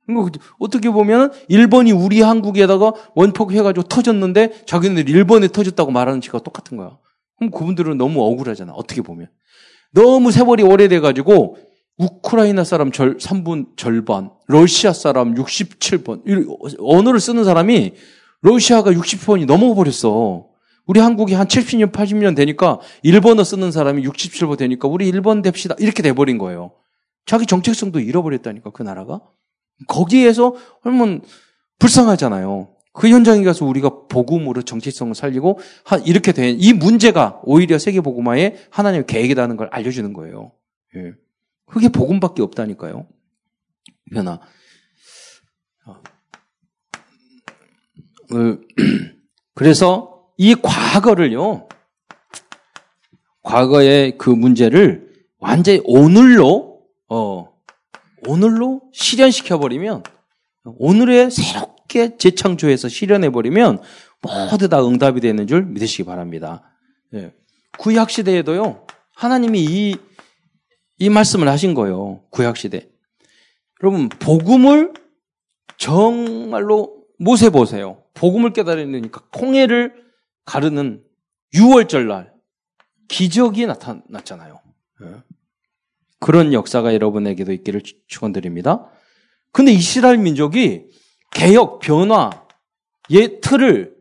그러니까 0.06 0.38
어떻게 0.58 0.90
보면 0.90 1.32
일본이 1.48 1.92
우리 1.92 2.20
한국에다가 2.20 2.92
원폭 3.14 3.52
해가지고 3.52 3.88
터졌는데 3.88 4.64
자기네들 4.66 5.08
일본에 5.08 5.48
터졌다고 5.48 5.90
말하는 5.90 6.20
지가 6.20 6.40
똑같은 6.40 6.76
거야. 6.76 6.98
그럼 7.38 7.50
그분들은 7.50 7.98
너무 7.98 8.22
억울하잖아. 8.22 8.72
어떻게 8.72 9.02
보면. 9.02 9.28
너무 9.92 10.30
세월이 10.30 10.62
오래돼가지고 10.62 11.56
우크라이나 11.98 12.64
사람 12.64 12.90
절, 12.90 13.16
3분 13.18 13.76
절반, 13.76 14.30
러시아 14.46 14.92
사람 14.92 15.34
67번, 15.34 16.22
언어를 16.78 17.20
쓰는 17.20 17.44
사람이 17.44 17.92
러시아가 18.40 18.90
60번이 18.90 19.46
넘어 19.46 19.74
버렸어. 19.74 20.46
우리 20.86 20.98
한국이 20.98 21.34
한 21.34 21.46
70년, 21.46 21.92
80년 21.92 22.34
되니까 22.34 22.80
일본어 23.02 23.44
쓰는 23.44 23.70
사람이 23.70 24.02
67번 24.02 24.58
되니까 24.58 24.88
우리 24.88 25.06
일본 25.08 25.42
됩시다. 25.42 25.76
이렇게 25.78 26.02
돼버린 26.02 26.38
거예요. 26.38 26.72
자기 27.24 27.46
정체성도 27.46 28.00
잃어버렸다니까, 28.00 28.70
그 28.70 28.82
나라가. 28.82 29.20
거기에서 29.86 30.56
하면 30.82 31.22
불쌍하잖아요. 31.78 32.68
그 32.92 33.08
현장에 33.08 33.42
가서 33.44 33.64
우리가 33.64 34.06
복음으로 34.08 34.62
정체성을 34.62 35.14
살리고 35.14 35.58
이렇게 36.04 36.32
된 36.32 36.56
이 36.58 36.72
문제가 36.72 37.40
오히려 37.44 37.78
세계 37.78 38.00
복음화에 38.00 38.56
하나님의 38.70 39.06
계획이라는 39.06 39.56
걸 39.56 39.68
알려주는 39.70 40.12
거예요. 40.12 40.52
예. 40.96 41.12
그게 41.66 41.88
복음밖에 41.88 42.42
없다니까요. 42.42 43.06
변화. 44.12 44.40
어. 45.86 45.92
어, 48.32 48.58
그래서 49.54 50.28
이 50.36 50.54
과거를요, 50.54 51.68
과거의 53.42 54.18
그 54.18 54.30
문제를 54.30 55.12
완전히 55.38 55.80
오늘로, 55.84 56.82
어, 57.08 57.52
오늘로 58.26 58.82
실현시켜버리면, 58.92 60.02
오늘에 60.64 61.28
새롭게 61.28 62.16
재창조해서 62.16 62.88
실현해버리면 62.88 63.82
모두 64.50 64.68
다 64.68 64.84
응답이 64.84 65.20
되는 65.20 65.46
줄 65.46 65.64
믿으시기 65.64 66.04
바랍니다. 66.04 66.62
예. 67.14 67.34
구약시대에도요, 67.78 68.86
하나님이 69.14 69.64
이, 69.64 69.96
이 71.02 71.10
말씀을 71.10 71.48
하신 71.48 71.74
거예요. 71.74 72.22
구약시대. 72.30 72.88
여러분, 73.82 74.08
복음을 74.08 74.92
정말로 75.76 77.02
모세 77.18 77.50
보세요. 77.50 78.04
복음을 78.14 78.52
깨달으니까 78.52 79.22
콩해를 79.32 79.96
가르는 80.44 81.02
6월절 81.54 82.06
날 82.06 82.32
기적이 83.08 83.66
나타났잖아요. 83.66 84.60
예. 85.02 85.06
그런 86.20 86.52
역사가 86.52 86.94
여러분에게도 86.94 87.52
있기를 87.52 87.82
축원드립니다. 88.06 88.88
근데 89.50 89.72
이스라엘 89.72 90.18
민족이 90.18 90.86
개혁, 91.32 91.80
변화, 91.80 92.30
예 93.10 93.40
틀을 93.40 93.96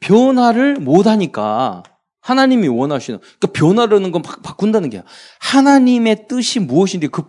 변화를 0.00 0.74
못 0.80 1.06
하니까 1.06 1.84
하나님이 2.24 2.68
원하시는 2.68 3.20
그러니까 3.20 3.46
변화라는 3.52 4.10
건 4.10 4.22
바꾼다는 4.22 4.88
게 4.88 5.02
하나님의 5.40 6.26
뜻이 6.26 6.58
무엇인지 6.58 7.08
그 7.08 7.22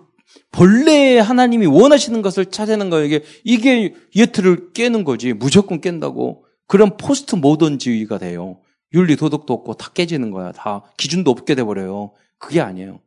본래 0.52 1.20
하나님이 1.20 1.66
원하시는 1.66 2.22
것을 2.22 2.46
찾아내는 2.46 2.90
거에게 2.90 3.24
이게 3.44 3.94
예틀을 4.16 4.72
깨는 4.72 5.04
거지 5.04 5.34
무조건 5.34 5.82
깬다고 5.82 6.46
그런 6.66 6.96
포스트 6.96 7.36
모던주의가 7.36 8.20
돼요. 8.20 8.62
윤리 8.94 9.18
도덕도 9.18 9.54
없고 9.54 9.74
다 9.74 9.92
깨지는 9.94 10.32
거야. 10.32 10.54
다 10.54 10.84
기준도 10.98 11.30
없게 11.30 11.56
돼 11.56 11.66
버려요. 11.66 12.14
그게 12.38 12.62
아니에요. 12.62 13.02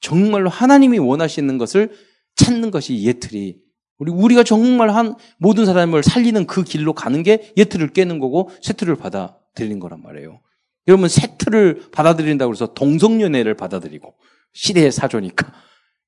정말로 0.00 0.48
하나님이 0.48 1.00
원하시는 1.00 1.58
것을 1.58 1.90
찾는 2.36 2.70
것이 2.70 3.02
예틀이 3.02 3.56
우리 3.98 4.12
우리가 4.12 4.44
정말 4.44 4.90
한 4.90 5.16
모든 5.38 5.66
사람을 5.66 6.04
살리는 6.04 6.46
그 6.46 6.62
길로 6.62 6.92
가는 6.92 7.24
게 7.24 7.52
예틀을 7.56 7.88
깨는 7.88 8.20
거고 8.20 8.50
세틀을 8.62 8.94
받아들이는 8.94 9.80
거란 9.80 10.02
말이에요. 10.02 10.40
여러분 10.88 11.08
세트를 11.08 11.90
받아들인다고 11.92 12.52
해서 12.52 12.74
동성연애를 12.74 13.54
받아들이고 13.54 14.14
시대의 14.52 14.90
사조니까 14.92 15.52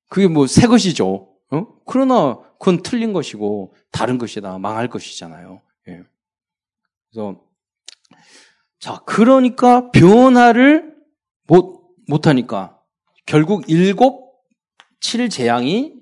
그게 0.09 0.27
뭐 0.27 0.47
새 0.47 0.67
것이죠. 0.67 1.29
어? 1.51 1.67
그러나 1.85 2.39
그건 2.59 2.81
틀린 2.83 3.13
것이고 3.13 3.73
다른 3.91 4.17
것이다 4.17 4.57
망할 4.57 4.89
것이잖아요. 4.89 5.61
예. 5.87 6.03
그래서 7.11 7.41
자 8.79 9.01
그러니까 9.05 9.91
변화를 9.91 10.95
못 11.47 11.95
못하니까 12.07 12.79
결국 13.25 13.69
일곱 13.69 14.43
칠 14.99 15.29
재앙이 15.29 15.93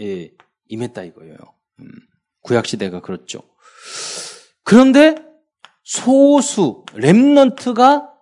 예, 0.00 0.30
임했다 0.68 1.02
이거예요. 1.04 1.36
음, 1.80 1.88
구약 2.40 2.66
시대가 2.66 3.00
그렇죠. 3.00 3.42
그런데 4.62 5.16
소수 5.82 6.84
렘넌트가 6.94 8.13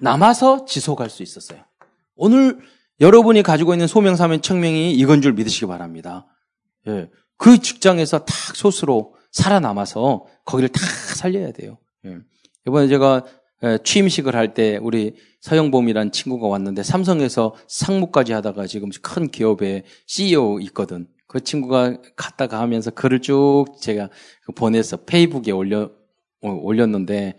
남아서 0.00 0.64
지속할 0.64 1.10
수 1.10 1.22
있었어요. 1.22 1.60
오늘 2.16 2.58
여러분이 3.00 3.42
가지고 3.42 3.74
있는 3.74 3.86
소명사면 3.86 4.42
청명이 4.42 4.92
이건 4.92 5.20
줄 5.22 5.32
믿으시기 5.34 5.66
바랍니다. 5.66 6.26
예. 6.88 7.10
그 7.36 7.58
직장에서 7.58 8.20
탁 8.20 8.56
소스로 8.56 9.14
살아남아서 9.32 10.24
거기를 10.44 10.68
탁 10.70 10.82
살려야 10.82 11.52
돼요. 11.52 11.78
예. 12.06 12.16
이번에 12.66 12.88
제가 12.88 13.24
예, 13.62 13.78
취임식을 13.82 14.34
할 14.36 14.52
때 14.54 14.78
우리 14.82 15.14
서영범이란 15.40 16.12
친구가 16.12 16.46
왔는데 16.46 16.82
삼성에서 16.82 17.54
상무까지 17.68 18.32
하다가 18.32 18.66
지금 18.66 18.90
큰 19.02 19.28
기업의 19.28 19.84
CEO 20.06 20.60
있거든. 20.60 21.08
그 21.26 21.40
친구가 21.40 21.96
갔다가 22.16 22.60
하면서 22.60 22.90
글을 22.90 23.20
쭉 23.20 23.66
제가 23.80 24.10
보내서 24.54 24.98
페이북에 24.98 25.52
올려 25.52 25.90
어, 26.42 26.50
올렸는데 26.50 27.36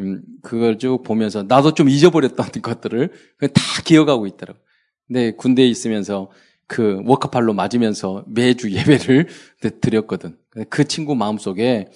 음, 0.00 0.22
그걸 0.42 0.78
쭉 0.78 1.02
보면서 1.02 1.42
나도 1.42 1.74
좀 1.74 1.88
잊어버렸던 1.88 2.50
것들을 2.62 3.08
다 3.54 3.62
기억하고 3.84 4.26
있더라고. 4.26 4.58
근데 5.06 5.32
군대에 5.32 5.66
있으면서 5.66 6.30
그 6.66 7.00
워커팔로 7.04 7.52
맞으면서 7.54 8.24
매주 8.28 8.72
예배를 8.72 9.28
드렸거든. 9.80 10.36
그 10.68 10.84
친구 10.84 11.14
마음속에 11.14 11.88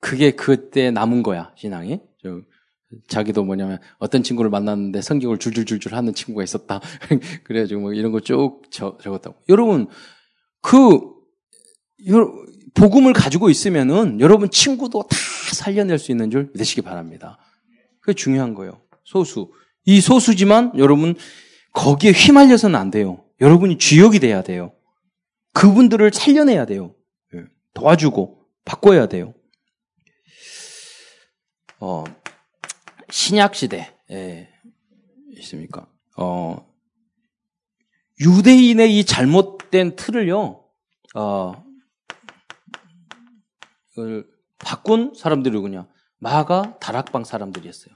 그게 0.00 0.32
그때 0.32 0.90
남은 0.90 1.22
거야, 1.22 1.52
신앙이. 1.56 2.00
자기도 3.08 3.44
뭐냐면 3.44 3.78
어떤 3.98 4.22
친구를 4.22 4.50
만났는데 4.50 5.00
성경을 5.00 5.38
줄줄줄줄 5.38 5.94
하는 5.94 6.14
친구가 6.14 6.44
있었다. 6.44 6.80
그래가지고 7.44 7.80
뭐 7.80 7.92
이런 7.92 8.12
거 8.12 8.20
쭉 8.20 8.62
적었다고. 8.70 9.36
여러분, 9.48 9.86
그, 10.60 11.00
복음을 12.74 13.12
가지고 13.12 13.48
있으면은 13.48 14.20
여러분 14.20 14.50
친구도 14.50 15.04
다 15.04 15.16
살려낼 15.54 15.98
수 15.98 16.10
있는 16.12 16.30
줄 16.30 16.50
믿으시기 16.52 16.82
바랍니다. 16.82 17.38
그게 18.06 18.14
중요한 18.14 18.54
거예요. 18.54 18.80
소수. 19.02 19.52
이 19.84 20.00
소수지만 20.00 20.70
여러분 20.78 21.16
거기에 21.72 22.12
휘말려서는 22.12 22.78
안 22.78 22.92
돼요. 22.92 23.24
여러분이 23.40 23.78
주역이 23.78 24.20
돼야 24.20 24.42
돼요. 24.42 24.72
그분들을 25.54 26.12
살려내야 26.12 26.66
돼요. 26.66 26.94
예. 27.34 27.42
도와주고 27.74 28.46
바꿔야 28.64 29.08
돼요. 29.08 29.34
어, 31.80 32.04
신약 33.10 33.56
시대 33.56 33.92
예, 34.12 34.50
있습니까? 35.38 35.88
어, 36.16 36.64
유대인의 38.20 38.98
이 38.98 39.04
잘못된 39.04 39.96
틀을요, 39.96 40.64
어, 41.16 41.64
바꾼 44.58 45.12
사람들이 45.14 45.52
누구냐? 45.52 45.88
마가 46.18 46.78
다락방 46.80 47.24
사람들이었어요. 47.24 47.94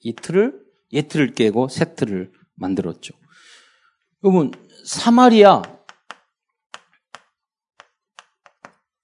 이 0.00 0.14
틀을, 0.14 0.60
예 0.92 1.02
틀을 1.02 1.34
깨고 1.34 1.68
새 1.68 1.94
틀을 1.94 2.32
만들었죠. 2.54 3.14
여러분, 4.22 4.52
사마리아, 4.84 5.62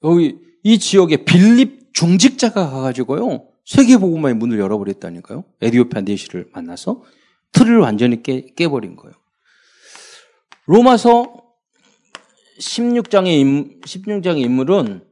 여기 0.03 0.39
이 0.63 0.79
지역에 0.79 1.25
빌립 1.25 1.95
중직자가 1.95 2.71
가가지고요. 2.71 3.49
세계보고마의 3.65 4.35
문을 4.35 4.59
열어버렸다니까요. 4.59 5.45
에디오피아 5.61 6.03
내시를 6.03 6.49
만나서 6.53 7.03
틀을 7.53 7.79
완전히 7.79 8.23
깨, 8.23 8.43
깨버린 8.55 8.97
거예요. 8.97 9.15
로마서 10.67 11.43
16장의, 12.61 13.41
임, 13.41 13.81
16장의 13.81 14.41
인물은 14.41 15.07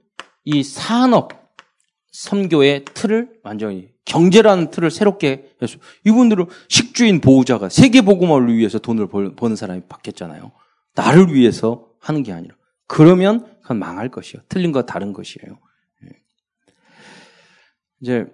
이 0.44 0.62
산업, 0.62 1.43
선교의 2.14 2.84
틀을 2.94 3.40
완전히 3.42 3.88
경제라는 4.04 4.70
틀을 4.70 4.92
새롭게 4.92 5.50
해서 5.60 5.78
이분들은 6.04 6.46
식주인 6.68 7.20
보호자가 7.20 7.68
세계 7.68 8.02
보고마를 8.02 8.54
위해서 8.54 8.78
돈을 8.78 9.08
버는 9.34 9.56
사람이 9.56 9.82
바뀌었잖아요. 9.88 10.52
나를 10.94 11.34
위해서 11.34 11.88
하는 11.98 12.22
게 12.22 12.32
아니라 12.32 12.54
그러면 12.86 13.58
그건 13.62 13.80
망할 13.80 14.10
것이요. 14.10 14.42
틀린 14.48 14.70
거 14.70 14.82
다른 14.82 15.12
것이에요. 15.12 15.58
예. 16.04 16.08
이제 18.00 18.26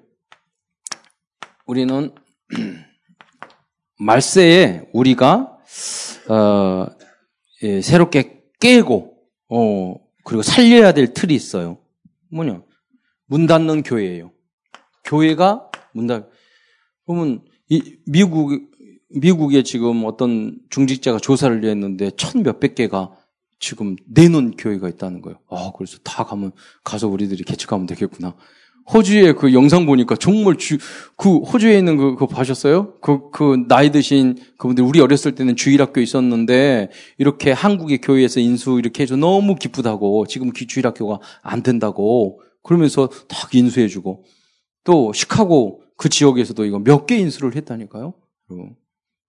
우리는 1.64 2.14
말세에 3.98 4.90
우리가 4.92 5.58
어, 6.28 6.86
예, 7.62 7.80
새롭게 7.80 8.42
깨고 8.60 9.16
어, 9.48 9.94
그리고 10.24 10.42
살려야 10.42 10.92
될 10.92 11.14
틀이 11.14 11.34
있어요. 11.34 11.78
뭐냐? 12.30 12.60
문 13.30 13.46
닫는 13.46 13.84
교회예요. 13.84 14.32
교회가 15.04 15.70
문 15.94 16.08
닫. 16.08 16.28
그러면 17.06 17.42
이 17.68 17.96
미국 18.04 18.50
미국에 19.08 19.62
지금 19.62 20.04
어떤 20.04 20.58
중직자가 20.68 21.18
조사를 21.18 21.64
했는데 21.64 22.10
천 22.16 22.42
몇백 22.42 22.74
개가 22.74 23.12
지금 23.60 23.94
내놓은 24.08 24.56
교회가 24.56 24.88
있다는 24.88 25.22
거예요. 25.22 25.38
아, 25.48 25.70
그래서 25.76 25.98
다 26.02 26.24
가면 26.24 26.52
가서 26.82 27.08
우리들이 27.08 27.44
개척하면 27.44 27.86
되겠구나. 27.86 28.34
호주에 28.92 29.34
그 29.34 29.52
영상 29.52 29.86
보니까 29.86 30.16
정말 30.16 30.56
주, 30.56 30.78
그 31.16 31.38
호주에 31.38 31.78
있는 31.78 31.96
그, 31.96 32.14
그거 32.14 32.26
봐셨어요? 32.26 32.94
그, 33.00 33.30
그 33.30 33.64
나이 33.68 33.92
드신 33.92 34.36
그분들 34.58 34.82
우리 34.82 35.00
어렸을 35.00 35.36
때는 35.36 35.54
주일학교 35.54 36.00
있었는데 36.00 36.90
이렇게 37.18 37.52
한국의 37.52 38.00
교회에서 38.00 38.40
인수 38.40 38.80
이렇게 38.80 39.04
해서 39.04 39.14
너무 39.14 39.54
기쁘다고 39.54 40.26
지금 40.26 40.52
주일학교가 40.52 41.20
안 41.42 41.62
된다고 41.62 42.40
그러면서 42.62 43.08
딱 43.28 43.54
인수해주고 43.54 44.24
또 44.84 45.12
시카고 45.12 45.82
그 45.96 46.08
지역에서도 46.08 46.64
이거 46.64 46.78
몇 46.78 47.06
개 47.06 47.16
인수를 47.16 47.54
했다니까요. 47.56 48.14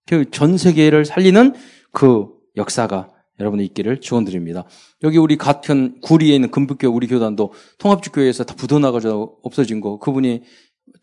그전 0.06 0.58
세계를 0.58 1.04
살리는 1.04 1.54
그 1.92 2.28
역사가 2.56 3.10
여러분이 3.40 3.64
있기를 3.66 4.00
축원드립니다. 4.00 4.64
여기 5.02 5.18
우리 5.18 5.36
같은 5.36 6.00
구리에 6.00 6.34
있는 6.34 6.50
금북교 6.50 6.88
우리 6.88 7.06
교단도 7.06 7.52
통합주교회에서 7.78 8.44
다 8.44 8.54
붙어나가서 8.54 9.36
없어진 9.42 9.80
거 9.80 9.98
그분이 9.98 10.42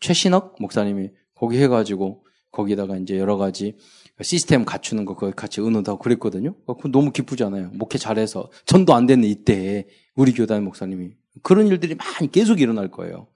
최신학 0.00 0.56
목사님이 0.60 1.10
거기 1.34 1.58
해가지고 1.58 2.24
거기다가 2.52 2.96
이제 2.96 3.18
여러 3.18 3.36
가지 3.36 3.76
시스템 4.22 4.64
갖추는 4.64 5.06
거 5.06 5.14
그거 5.14 5.30
같이 5.32 5.60
은은하고 5.60 5.98
그랬거든요. 5.98 6.54
그 6.80 6.90
너무 6.90 7.10
기쁘잖아요. 7.12 7.70
목회 7.74 7.96
잘해서 7.98 8.50
전도 8.66 8.94
안 8.94 9.06
되는 9.06 9.24
이때에 9.24 9.86
우리 10.14 10.32
교단 10.32 10.62
목사님이 10.64 11.12
그런 11.42 11.66
일들이 11.68 11.94
많이 11.94 12.30
계속 12.30 12.60
일어날 12.60 12.90
거예요. 12.90 13.26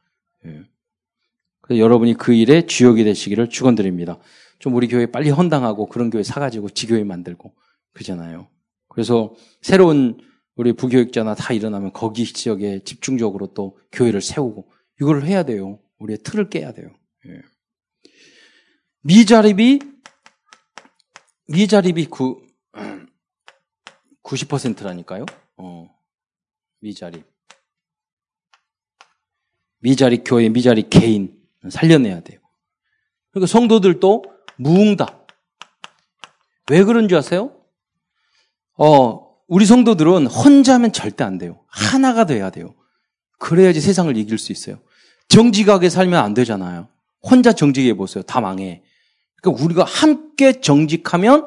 예. 0.46 0.64
그래서 1.60 1.80
여러분이 1.80 2.14
그 2.14 2.34
일에 2.34 2.66
주역이 2.66 3.04
되시기를 3.04 3.48
축원드립니다. 3.48 4.18
좀 4.58 4.74
우리 4.74 4.88
교회 4.88 5.06
빨리 5.06 5.30
헌당하고 5.30 5.86
그런 5.86 6.10
교회 6.10 6.22
사가지고 6.22 6.70
지교회 6.70 7.04
만들고 7.04 7.54
그러잖아요. 7.92 8.48
그래서 8.88 9.34
새로운 9.62 10.18
우리 10.56 10.72
부교육자나 10.72 11.34
다 11.34 11.52
일어나면 11.52 11.92
거기 11.92 12.24
지역에 12.24 12.80
집중적으로 12.84 13.54
또 13.54 13.78
교회를 13.92 14.20
세우고 14.20 14.70
이걸 15.00 15.24
해야 15.24 15.42
돼요. 15.42 15.80
우리의 15.98 16.18
틀을 16.18 16.50
깨야 16.50 16.72
돼요. 16.72 16.90
예. 17.26 17.42
미자립이 19.02 19.80
미자립이 21.48 22.06
9 22.06 22.44
90%라니까요. 24.22 25.26
어. 25.58 25.94
미자립. 26.80 27.33
미자립 29.84 30.22
교회, 30.24 30.48
미자립 30.48 30.88
개인 30.88 31.36
살려내야 31.68 32.20
돼요. 32.20 32.40
그러니까 33.30 33.46
성도들도 33.52 34.24
무응답. 34.56 35.26
왜 36.70 36.82
그런 36.84 37.06
줄 37.06 37.18
아세요? 37.18 37.54
어, 38.78 39.36
우리 39.46 39.66
성도들은 39.66 40.26
혼자면 40.26 40.90
절대 40.90 41.22
안 41.22 41.36
돼요. 41.36 41.60
하나가 41.68 42.24
돼야 42.24 42.48
돼요. 42.48 42.74
그래야지 43.38 43.82
세상을 43.82 44.16
이길 44.16 44.38
수 44.38 44.52
있어요. 44.52 44.80
정직하게 45.28 45.90
살면 45.90 46.18
안 46.18 46.32
되잖아요. 46.32 46.88
혼자 47.20 47.52
정직해 47.52 47.92
보세요. 47.92 48.22
다 48.22 48.40
망해. 48.40 48.82
그러니까 49.42 49.62
우리가 49.62 49.84
함께 49.84 50.62
정직하면 50.62 51.46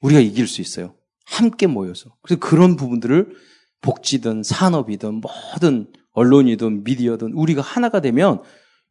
우리가 0.00 0.20
이길 0.20 0.48
수 0.48 0.62
있어요. 0.62 0.94
함께 1.26 1.66
모여서. 1.66 2.16
그래서 2.22 2.40
그런 2.40 2.76
부분들을 2.76 3.36
복지든 3.82 4.42
산업이든 4.42 5.20
뭐든 5.20 5.92
언론이든 6.14 6.84
미디어든 6.84 7.32
우리가 7.34 7.62
하나가 7.62 8.00
되면 8.00 8.42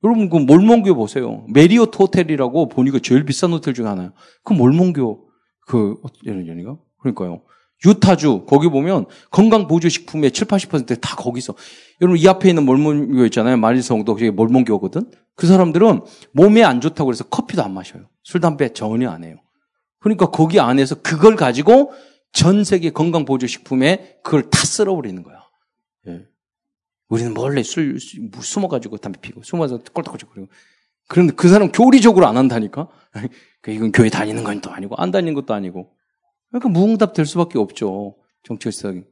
여러분 0.04 0.30
그 0.30 0.38
몰몬교 0.38 0.96
보세요. 0.96 1.46
메리어트 1.54 1.98
호텔이라고 1.98 2.70
보니까 2.70 3.00
제일 3.00 3.26
비싼 3.26 3.52
호텔 3.52 3.74
중에 3.74 3.86
하나예요. 3.86 4.12
그 4.44 4.54
몰몬교 4.54 5.26
그 5.68 5.96
이런 6.24 6.48
연이가 6.48 6.78
그러니까요. 7.00 7.42
유타주 7.86 8.46
거기 8.48 8.70
보면 8.70 9.08
건강 9.30 9.68
보조 9.68 9.90
식품의 9.90 10.32
7, 10.32 10.48
80%다 10.48 11.16
거기서 11.16 11.56
여러분 12.02 12.18
이 12.18 12.28
앞에 12.28 12.50
있는 12.50 12.66
몰몬교 12.66 13.26
있잖아요. 13.26 13.58
마리성도 13.58 14.14
그게 14.14 14.32
몰몬교거든. 14.32 15.12
그 15.36 15.48
사람들은 15.48 16.02
몸에 16.34 16.64
안 16.64 16.80
좋다고 16.82 17.08
그래서 17.08 17.24
커피도 17.26 17.64
안 17.64 17.74
마셔요. 17.74 18.04
술 18.24 18.42
담배 18.42 18.72
전혀 18.74 19.10
안 19.10 19.24
해요. 19.24 19.38
그러니까 20.00 20.28
거기 20.28 20.60
안에서 20.60 20.96
그걸 20.96 21.36
가지고 21.36 21.92
전 22.34 22.64
세계 22.64 22.90
건강 22.90 23.26
보조 23.26 23.48
식품에 23.48 24.18
그걸 24.24 24.50
다 24.50 24.60
쓸어버리는 24.60 25.22
거야. 25.24 25.44
예. 26.08 26.26
우리는 27.14 27.32
몰래 27.36 27.62
술, 27.62 28.00
숨어가지고 28.00 28.98
담배 28.98 29.22
피고 29.22 29.44
숨어서 29.44 29.78
꼴딱꼴딱 29.94 30.32
그리고 30.32 30.48
그런데 31.08 31.34
그 31.36 31.48
사람 31.48 31.72
교리적으로 31.72 32.26
안 32.26 32.38
한다니까. 32.38 32.88
그 33.62 33.70
이건 33.72 33.92
교회 33.92 34.10
다니는 34.10 34.44
건 34.44 34.60
또 34.62 34.72
아니고 34.72 34.96
안 34.96 35.12
다니는 35.12 35.36
것도 35.36 35.54
아니고 35.54 35.96
그러니까 36.50 36.70
무응답 36.70 37.14
될 37.14 37.28
수밖에 37.28 37.60
없죠. 37.60 38.16
정치적. 38.42 38.96
예. 38.96 39.04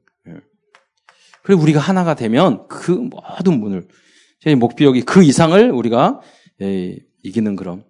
그리고 1.44 1.62
우리가 1.62 1.80
하나가 1.80 2.16
되면 2.16 2.68
그 2.68 2.90
모든 2.92 3.60
문을 3.60 3.88
제 4.40 4.56
목표역이 4.56 5.04
그 5.04 5.24
이상을 5.24 5.70
우리가 5.70 6.22
예, 6.62 6.98
이기는 7.22 7.56
그런 7.56 7.86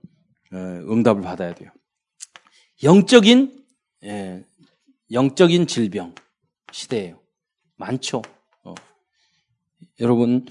예, 0.54 0.58
응답을 0.58 1.22
받아야 1.22 1.56
돼요. 1.56 1.70
영적인 2.84 3.64
예, 4.04 4.44
영적인 5.10 5.68
질병 5.68 6.16
시대예요. 6.74 7.18
많죠. 7.78 8.22
어. 9.82 9.86
여러분 10.00 10.46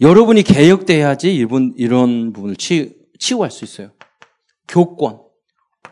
여러분이 0.00 0.42
개혁돼야지 0.42 1.34
이분 1.34 1.74
이런 1.76 2.32
부분을 2.32 2.56
치, 2.56 2.94
치유할 3.18 3.50
수 3.50 3.64
있어요. 3.64 3.90
교권 4.68 5.20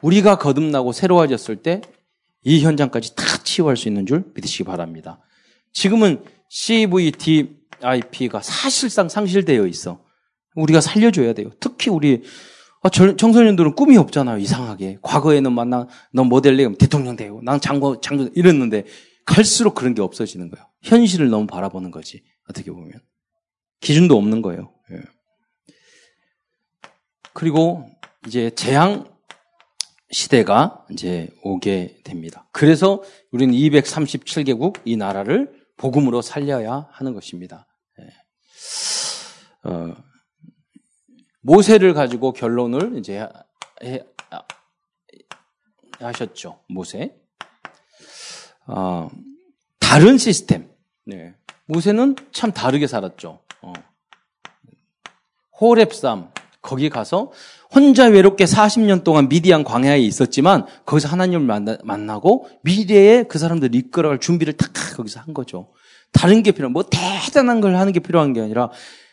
우리가 0.02 0.38
거듭나고 0.38 0.92
새로워졌을 0.92 1.56
때 1.56 1.80
이 2.46 2.62
현장까지 2.62 3.16
다 3.16 3.24
치유할 3.42 3.76
수 3.76 3.88
있는 3.88 4.06
줄 4.06 4.22
믿으시기 4.32 4.62
바랍니다. 4.62 5.18
지금은 5.72 6.22
CVDIP가 6.48 8.40
사실상 8.40 9.08
상실되어 9.08 9.66
있어. 9.66 10.00
우리가 10.54 10.80
살려줘야 10.80 11.32
돼요. 11.32 11.50
특히 11.58 11.90
우리 11.90 12.22
아, 12.84 12.88
청소년들은 12.88 13.74
꿈이 13.74 13.96
없잖아요. 13.96 14.38
이상하게. 14.38 14.98
과거에는 15.02 15.52
만나 15.52 15.88
너 16.12 16.22
모델 16.22 16.56
내면 16.56 16.76
대통령 16.76 17.16
되고 17.16 17.40
난 17.42 17.60
장관 17.60 18.00
장군 18.00 18.30
이랬는데 18.36 18.84
갈수록 19.24 19.74
그런 19.74 19.94
게 19.94 20.02
없어지는 20.02 20.48
거예요. 20.48 20.64
현실을 20.84 21.28
너무 21.30 21.48
바라보는 21.48 21.90
거지. 21.90 22.22
어떻게 22.48 22.70
보면 22.70 23.00
기준도 23.80 24.16
없는 24.16 24.42
거예요. 24.42 24.72
예. 24.92 25.00
그리고 27.32 27.88
이제 28.26 28.50
재앙 28.50 29.14
시대가 30.10 30.86
이제 30.90 31.28
오게 31.42 32.00
됩니다. 32.04 32.48
그래서 32.52 33.02
우리는 33.32 33.52
237개국 33.54 34.80
이 34.84 34.96
나라를 34.96 35.66
복음으로 35.76 36.22
살려야 36.22 36.88
하는 36.90 37.12
것입니다. 37.12 37.66
예. 38.00 39.68
어, 39.68 39.96
모세를 41.42 41.94
가지고 41.94 42.32
결론을 42.32 42.98
이제 42.98 43.28
해, 43.82 44.04
하셨죠. 46.00 46.60
모세. 46.68 47.14
어, 48.66 49.08
다른 49.78 50.18
시스템. 50.18 50.68
네. 51.04 51.34
모세는 51.66 52.16
참 52.32 52.52
다르게 52.52 52.86
살았죠. 52.86 53.40
어. 53.62 53.72
호랩삼 55.60 56.30
거기 56.62 56.90
가서 56.90 57.32
혼자 57.72 58.06
외롭게 58.06 58.44
40년 58.44 59.04
동안 59.04 59.28
미디안 59.28 59.64
광야에 59.64 59.98
있었지만 59.98 60.66
거기서 60.84 61.08
하나님을 61.08 61.46
만나, 61.46 61.78
만나고 61.84 62.48
미래에 62.62 63.24
그 63.24 63.38
사람들 63.38 63.74
이끌어갈 63.74 64.18
준비를 64.18 64.54
탁 64.54 64.72
거기서 64.96 65.20
한 65.20 65.34
거죠. 65.34 65.68
다른 66.12 66.42
게 66.42 66.52
필요, 66.52 66.68
뭐 66.70 66.84
대단한 66.84 67.60
걸 67.60 67.76
하는 67.76 67.92
게 67.92 68.00
필요한 68.00 68.32
게 68.32 68.40
아니라 68.40 68.70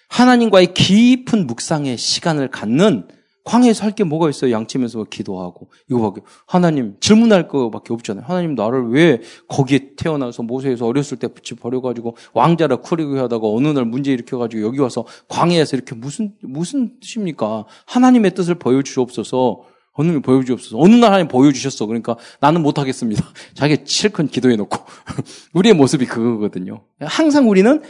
하나님과의 0.10 0.74
깊은 0.74 1.48
묵상의 1.48 1.98
시간을 1.98 2.50
갖는 2.50 3.08
광야에서 3.44 3.84
할 3.84 3.94
게 3.94 4.04
뭐가 4.04 4.30
있어요? 4.30 4.52
양치면서 4.52 5.06
기도하고 5.10 5.70
이거밖에 5.90 6.22
하나님 6.48 6.96
질문할 7.00 7.48
거밖에 7.48 7.94
없잖아요. 7.94 8.26
하나님 8.26 8.56
나를 8.56 8.90
왜 8.90 9.22
거기에 9.48 9.92
태어나서 9.98 10.44
모세에서 10.44 10.86
어렸을 10.88 11.18
때 11.20 11.28
붙여 11.28 11.56
버려가지고 11.56 12.16
왕자라 12.34 12.78
쿠리고 12.78 13.18
하다가 13.20 13.48
어느 13.48 13.68
날 13.68 13.86
문제 13.86 14.12
일으켜가지고 14.14 14.64
여기 14.64 14.80
와서 14.80 15.06
광야에서 15.28 15.76
이렇게 15.78 15.94
무슨 15.96 16.34
무슨 16.42 17.00
뜻입니까? 17.00 17.66
하나님의 17.86 18.34
뜻을 18.34 18.56
보여주옵소서. 18.56 19.62
어느 19.96 20.10
날 20.10 20.22
보여주옵소서. 20.22 20.80
어느 20.80 20.96
날 20.96 21.12
하나님 21.12 21.28
보여주셨어. 21.28 21.86
그러니까 21.86 22.16
나는 22.40 22.64
못하겠습니다. 22.64 23.24
자기 23.54 23.78
실컷 23.86 24.24
기도해놓고 24.32 24.76
우리의 25.54 25.76
모습이 25.76 26.06
그거거든요. 26.08 26.82
항상 27.00 27.50
우리는 27.50 27.82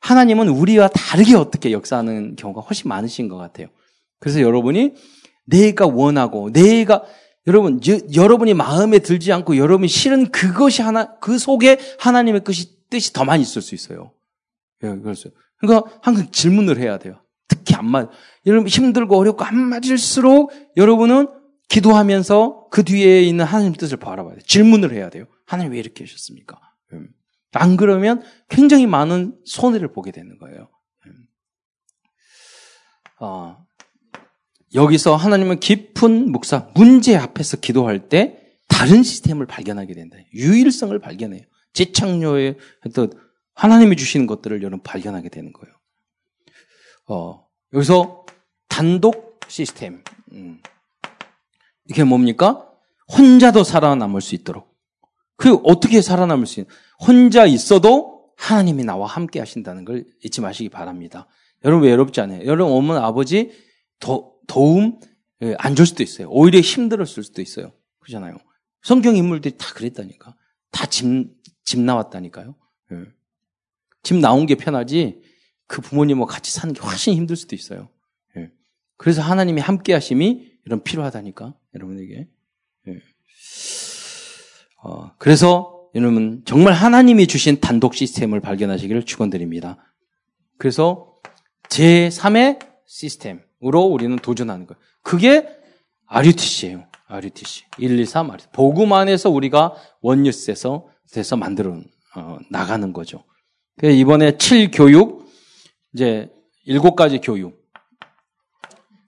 하나님은 0.00 0.48
우리와 0.48 0.88
다르게 0.88 1.36
어떻게 1.36 1.70
역사하는 1.70 2.34
경우가 2.34 2.62
훨씬 2.62 2.88
많으신 2.88 3.28
것 3.28 3.36
같아요. 3.36 3.68
그래서 4.22 4.40
여러분이 4.40 4.94
내가 5.46 5.88
원하고 5.88 6.52
내가 6.52 7.02
여러분 7.48 7.80
여, 8.14 8.28
러분이 8.28 8.54
마음에 8.54 9.00
들지 9.00 9.32
않고 9.32 9.56
여러분이 9.56 9.88
싫은 9.88 10.30
그것이 10.30 10.80
하나 10.80 11.18
그 11.18 11.38
속에 11.38 11.78
하나님의 11.98 12.44
뜻이 12.44 12.88
뜻이 12.88 13.12
더 13.12 13.24
많이 13.24 13.42
있을 13.42 13.60
수 13.60 13.74
있어요. 13.74 14.12
예, 14.84 14.94
그래서 15.02 15.28
그러니까 15.58 15.90
항상 16.02 16.30
질문을 16.30 16.78
해야 16.78 16.98
돼요. 16.98 17.20
특히 17.48 17.74
안 17.74 17.90
맞. 17.90 18.10
여러분 18.46 18.68
힘들고 18.68 19.18
어렵고 19.18 19.42
안 19.42 19.56
맞을수록 19.56 20.52
여러분은 20.76 21.26
기도하면서 21.68 22.68
그 22.70 22.84
뒤에 22.84 23.22
있는 23.22 23.44
하나님 23.44 23.72
뜻을 23.72 23.96
바라봐야 23.96 24.34
돼요. 24.34 24.42
질문을 24.46 24.92
해야 24.92 25.10
돼요. 25.10 25.24
하나님 25.46 25.72
왜 25.72 25.80
이렇게 25.80 26.04
하셨습니까? 26.04 26.60
음. 26.92 27.08
안 27.54 27.76
그러면 27.76 28.22
굉장히 28.48 28.86
많은 28.86 29.36
손해를 29.44 29.92
보게 29.92 30.12
되는 30.12 30.38
거예요. 30.38 30.68
음. 31.06 31.26
어, 34.74 34.82
여기서 34.82 35.16
하나님은 35.16 35.60
깊은 35.60 36.30
묵상, 36.30 36.72
문제 36.74 37.16
앞에서 37.16 37.58
기도할 37.58 38.08
때 38.08 38.38
다른 38.68 39.02
시스템을 39.02 39.46
발견하게 39.46 39.94
된다. 39.94 40.16
유일성을 40.34 40.98
발견해요. 40.98 41.42
재창조의 41.72 42.56
어떤 42.86 43.12
하나님이 43.54 43.96
주시는 43.96 44.26
것들을 44.26 44.62
여러분 44.62 44.82
발견하게 44.82 45.28
되는 45.28 45.52
거예요. 45.52 45.74
어, 47.08 47.46
여기서 47.72 48.26
단독 48.68 49.40
시스템. 49.48 50.02
음. 50.32 50.60
이게 51.88 52.04
뭡니까? 52.04 52.68
혼자도 53.16 53.64
살아남을 53.64 54.20
수 54.20 54.34
있도록. 54.34 54.72
그 55.36 55.54
어떻게 55.64 56.00
살아남을 56.00 56.46
수 56.46 56.60
있는? 56.60 56.72
혼자 56.98 57.44
있어도 57.46 58.32
하나님이 58.36 58.84
나와 58.84 59.06
함께 59.06 59.38
하신다는 59.40 59.84
걸 59.84 60.04
잊지 60.24 60.40
마시기 60.40 60.68
바랍니다. 60.68 61.26
여러분 61.64 61.88
외롭지 61.88 62.20
않아요. 62.20 62.46
여러분 62.46 62.74
어머니 62.74 63.04
아버지 63.04 63.50
더 64.00 64.31
도움 64.46 65.00
예, 65.42 65.54
안줄 65.58 65.86
수도 65.86 66.02
있어요. 66.02 66.28
오히려 66.30 66.60
힘들었을 66.60 67.22
수도 67.24 67.42
있어요. 67.42 67.72
그렇잖아요. 67.98 68.36
성경 68.82 69.16
인물들이 69.16 69.56
다 69.56 69.72
그랬다니까. 69.74 70.36
다 70.70 70.86
집, 70.86 71.04
집 71.64 71.80
나왔다니까요. 71.80 72.54
예. 72.92 72.96
집 74.02 74.16
나온 74.16 74.46
게 74.46 74.54
편하지 74.54 75.20
그 75.66 75.80
부모님과 75.80 76.26
같이 76.26 76.52
사는 76.52 76.72
게 76.74 76.80
훨씬 76.80 77.14
힘들 77.14 77.36
수도 77.36 77.56
있어요. 77.56 77.88
예. 78.36 78.50
그래서 78.96 79.22
하나님이 79.22 79.60
함께 79.60 79.92
하심이 79.92 80.52
이런 80.64 80.82
필요하다니까. 80.82 81.54
여러분에게. 81.74 82.28
어, 84.82 85.12
그래서 85.18 85.88
여러분 85.94 86.42
정말 86.44 86.72
하나님이 86.72 87.26
주신 87.26 87.60
단독 87.60 87.94
시스템을 87.94 88.40
발견하시기를 88.40 89.04
축원드립니다. 89.04 89.78
그래서 90.58 91.16
제3의 91.68 92.58
시스템 92.86 93.42
으로 93.64 93.82
우리는 93.82 94.16
도전하는 94.16 94.66
거예요. 94.66 94.80
그게 95.02 95.48
RUTC예요. 96.06 96.84
RUTC. 97.06 97.64
1, 97.78 97.98
2, 97.98 98.04
3 98.06 98.30
RUTC. 98.30 98.48
복음 98.52 98.92
안에서 98.92 99.30
우리가 99.30 99.74
원뉴스에서 100.00 100.88
돼서 101.12 101.36
만들어 101.36 101.80
어, 102.16 102.38
나가는 102.50 102.92
거죠. 102.92 103.24
이번에 103.82 104.32
7교육 104.32 105.24
이제 105.94 106.30
7가지 106.66 107.20
교육. 107.22 107.62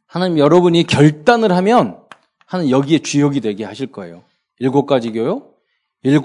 하나님 0.06 0.38
여러분이 0.38 0.84
결단을 0.84 1.52
하면 1.52 2.00
하는 2.46 2.70
여기에 2.70 3.00
주역이 3.00 3.40
되게 3.40 3.64
하실 3.64 3.88
거예요. 3.88 4.22
7가지 4.60 5.12
교육, 5.12 5.60
7 6.04 6.20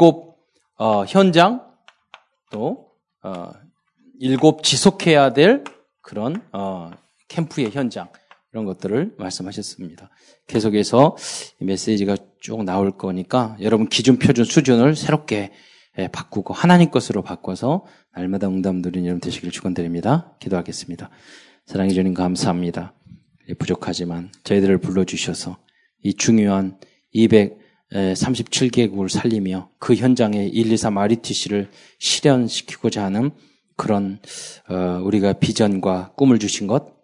어, 0.77 1.05
현장, 1.05 1.65
또 2.51 2.91
어, 3.23 3.51
7 4.21 4.37
지속해야 4.61 5.33
될 5.33 5.63
그런 6.01 6.47
어, 6.51 6.91
캠프의 7.29 7.71
현장 7.71 8.09
이런 8.51 8.65
것들을 8.65 9.15
말씀하셨습니다. 9.17 10.09
계속해서 10.47 11.15
메시지가 11.59 12.17
쭉 12.41 12.63
나올 12.63 12.97
거니까 12.97 13.55
여러분 13.61 13.87
기준 13.87 14.17
표준 14.19 14.43
수준을 14.43 14.95
새롭게 14.95 15.51
예, 15.97 16.07
바꾸고 16.07 16.53
하나님 16.53 16.91
것으로 16.91 17.23
바꿔서 17.23 17.85
날마다 18.15 18.47
응답 18.47 18.75
누리는 18.75 19.05
여러분 19.05 19.21
되시길 19.21 19.51
축원드립니다. 19.51 20.35
기도하겠습니다. 20.39 21.09
사랑해 21.65 21.93
주님 21.93 22.13
감사합니다. 22.13 22.93
예, 23.49 23.53
부족하지만 23.53 24.31
저희들을 24.43 24.77
불러주셔서 24.79 25.57
이 26.03 26.13
중요한 26.13 26.79
237개국을 27.13 29.09
살리며 29.09 29.71
그 29.79 29.95
현장에 29.95 30.45
1, 30.45 30.71
2, 30.71 30.77
3 30.77 30.97
RETC를 30.97 31.69
실현시키고자 31.99 33.03
하는 33.03 33.31
그런 33.75 34.19
어, 34.69 35.01
우리가 35.03 35.33
비전과 35.33 36.13
꿈을 36.15 36.39
주신 36.39 36.67
것 36.67 36.85
어, 36.85 36.98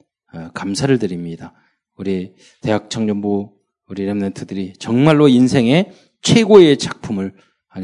감사를 0.54 0.98
드립니다. 1.00 1.54
우리 1.98 2.34
대학 2.62 2.90
청년부 2.90 3.52
우리 3.88 4.06
랩런트들이 4.06 4.80
정말로 4.80 5.28
인생의 5.28 5.92
최고의 6.22 6.78
작품을 6.78 7.34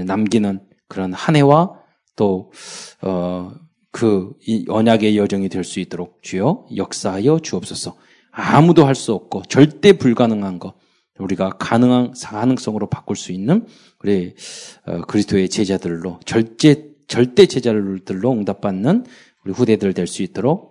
남기는 0.05 0.59
그런 0.87 1.13
한 1.13 1.35
해와 1.35 1.79
또, 2.15 2.51
어, 3.01 3.53
그 3.91 4.33
언약의 4.67 5.17
여정이 5.17 5.49
될 5.49 5.63
수 5.63 5.79
있도록 5.79 6.21
주여 6.21 6.65
역사하여 6.75 7.39
주옵소서. 7.39 7.95
아무도 8.31 8.85
할 8.85 8.95
수 8.95 9.13
없고 9.13 9.43
절대 9.43 9.93
불가능한 9.93 10.59
것 10.59 10.75
우리가 11.19 11.49
가능한 11.59 12.13
가능성으로 12.21 12.89
바꿀 12.89 13.15
수 13.15 13.31
있는 13.31 13.67
우리 14.01 14.33
어, 14.85 15.01
그리스도의 15.01 15.49
제자들로 15.49 16.19
절대 16.25 16.91
절대 17.07 17.45
제자들로 17.45 18.31
응답받는 18.31 19.05
우리 19.43 19.53
후대들 19.53 19.93
될 19.93 20.07
수 20.07 20.23
있도록 20.23 20.70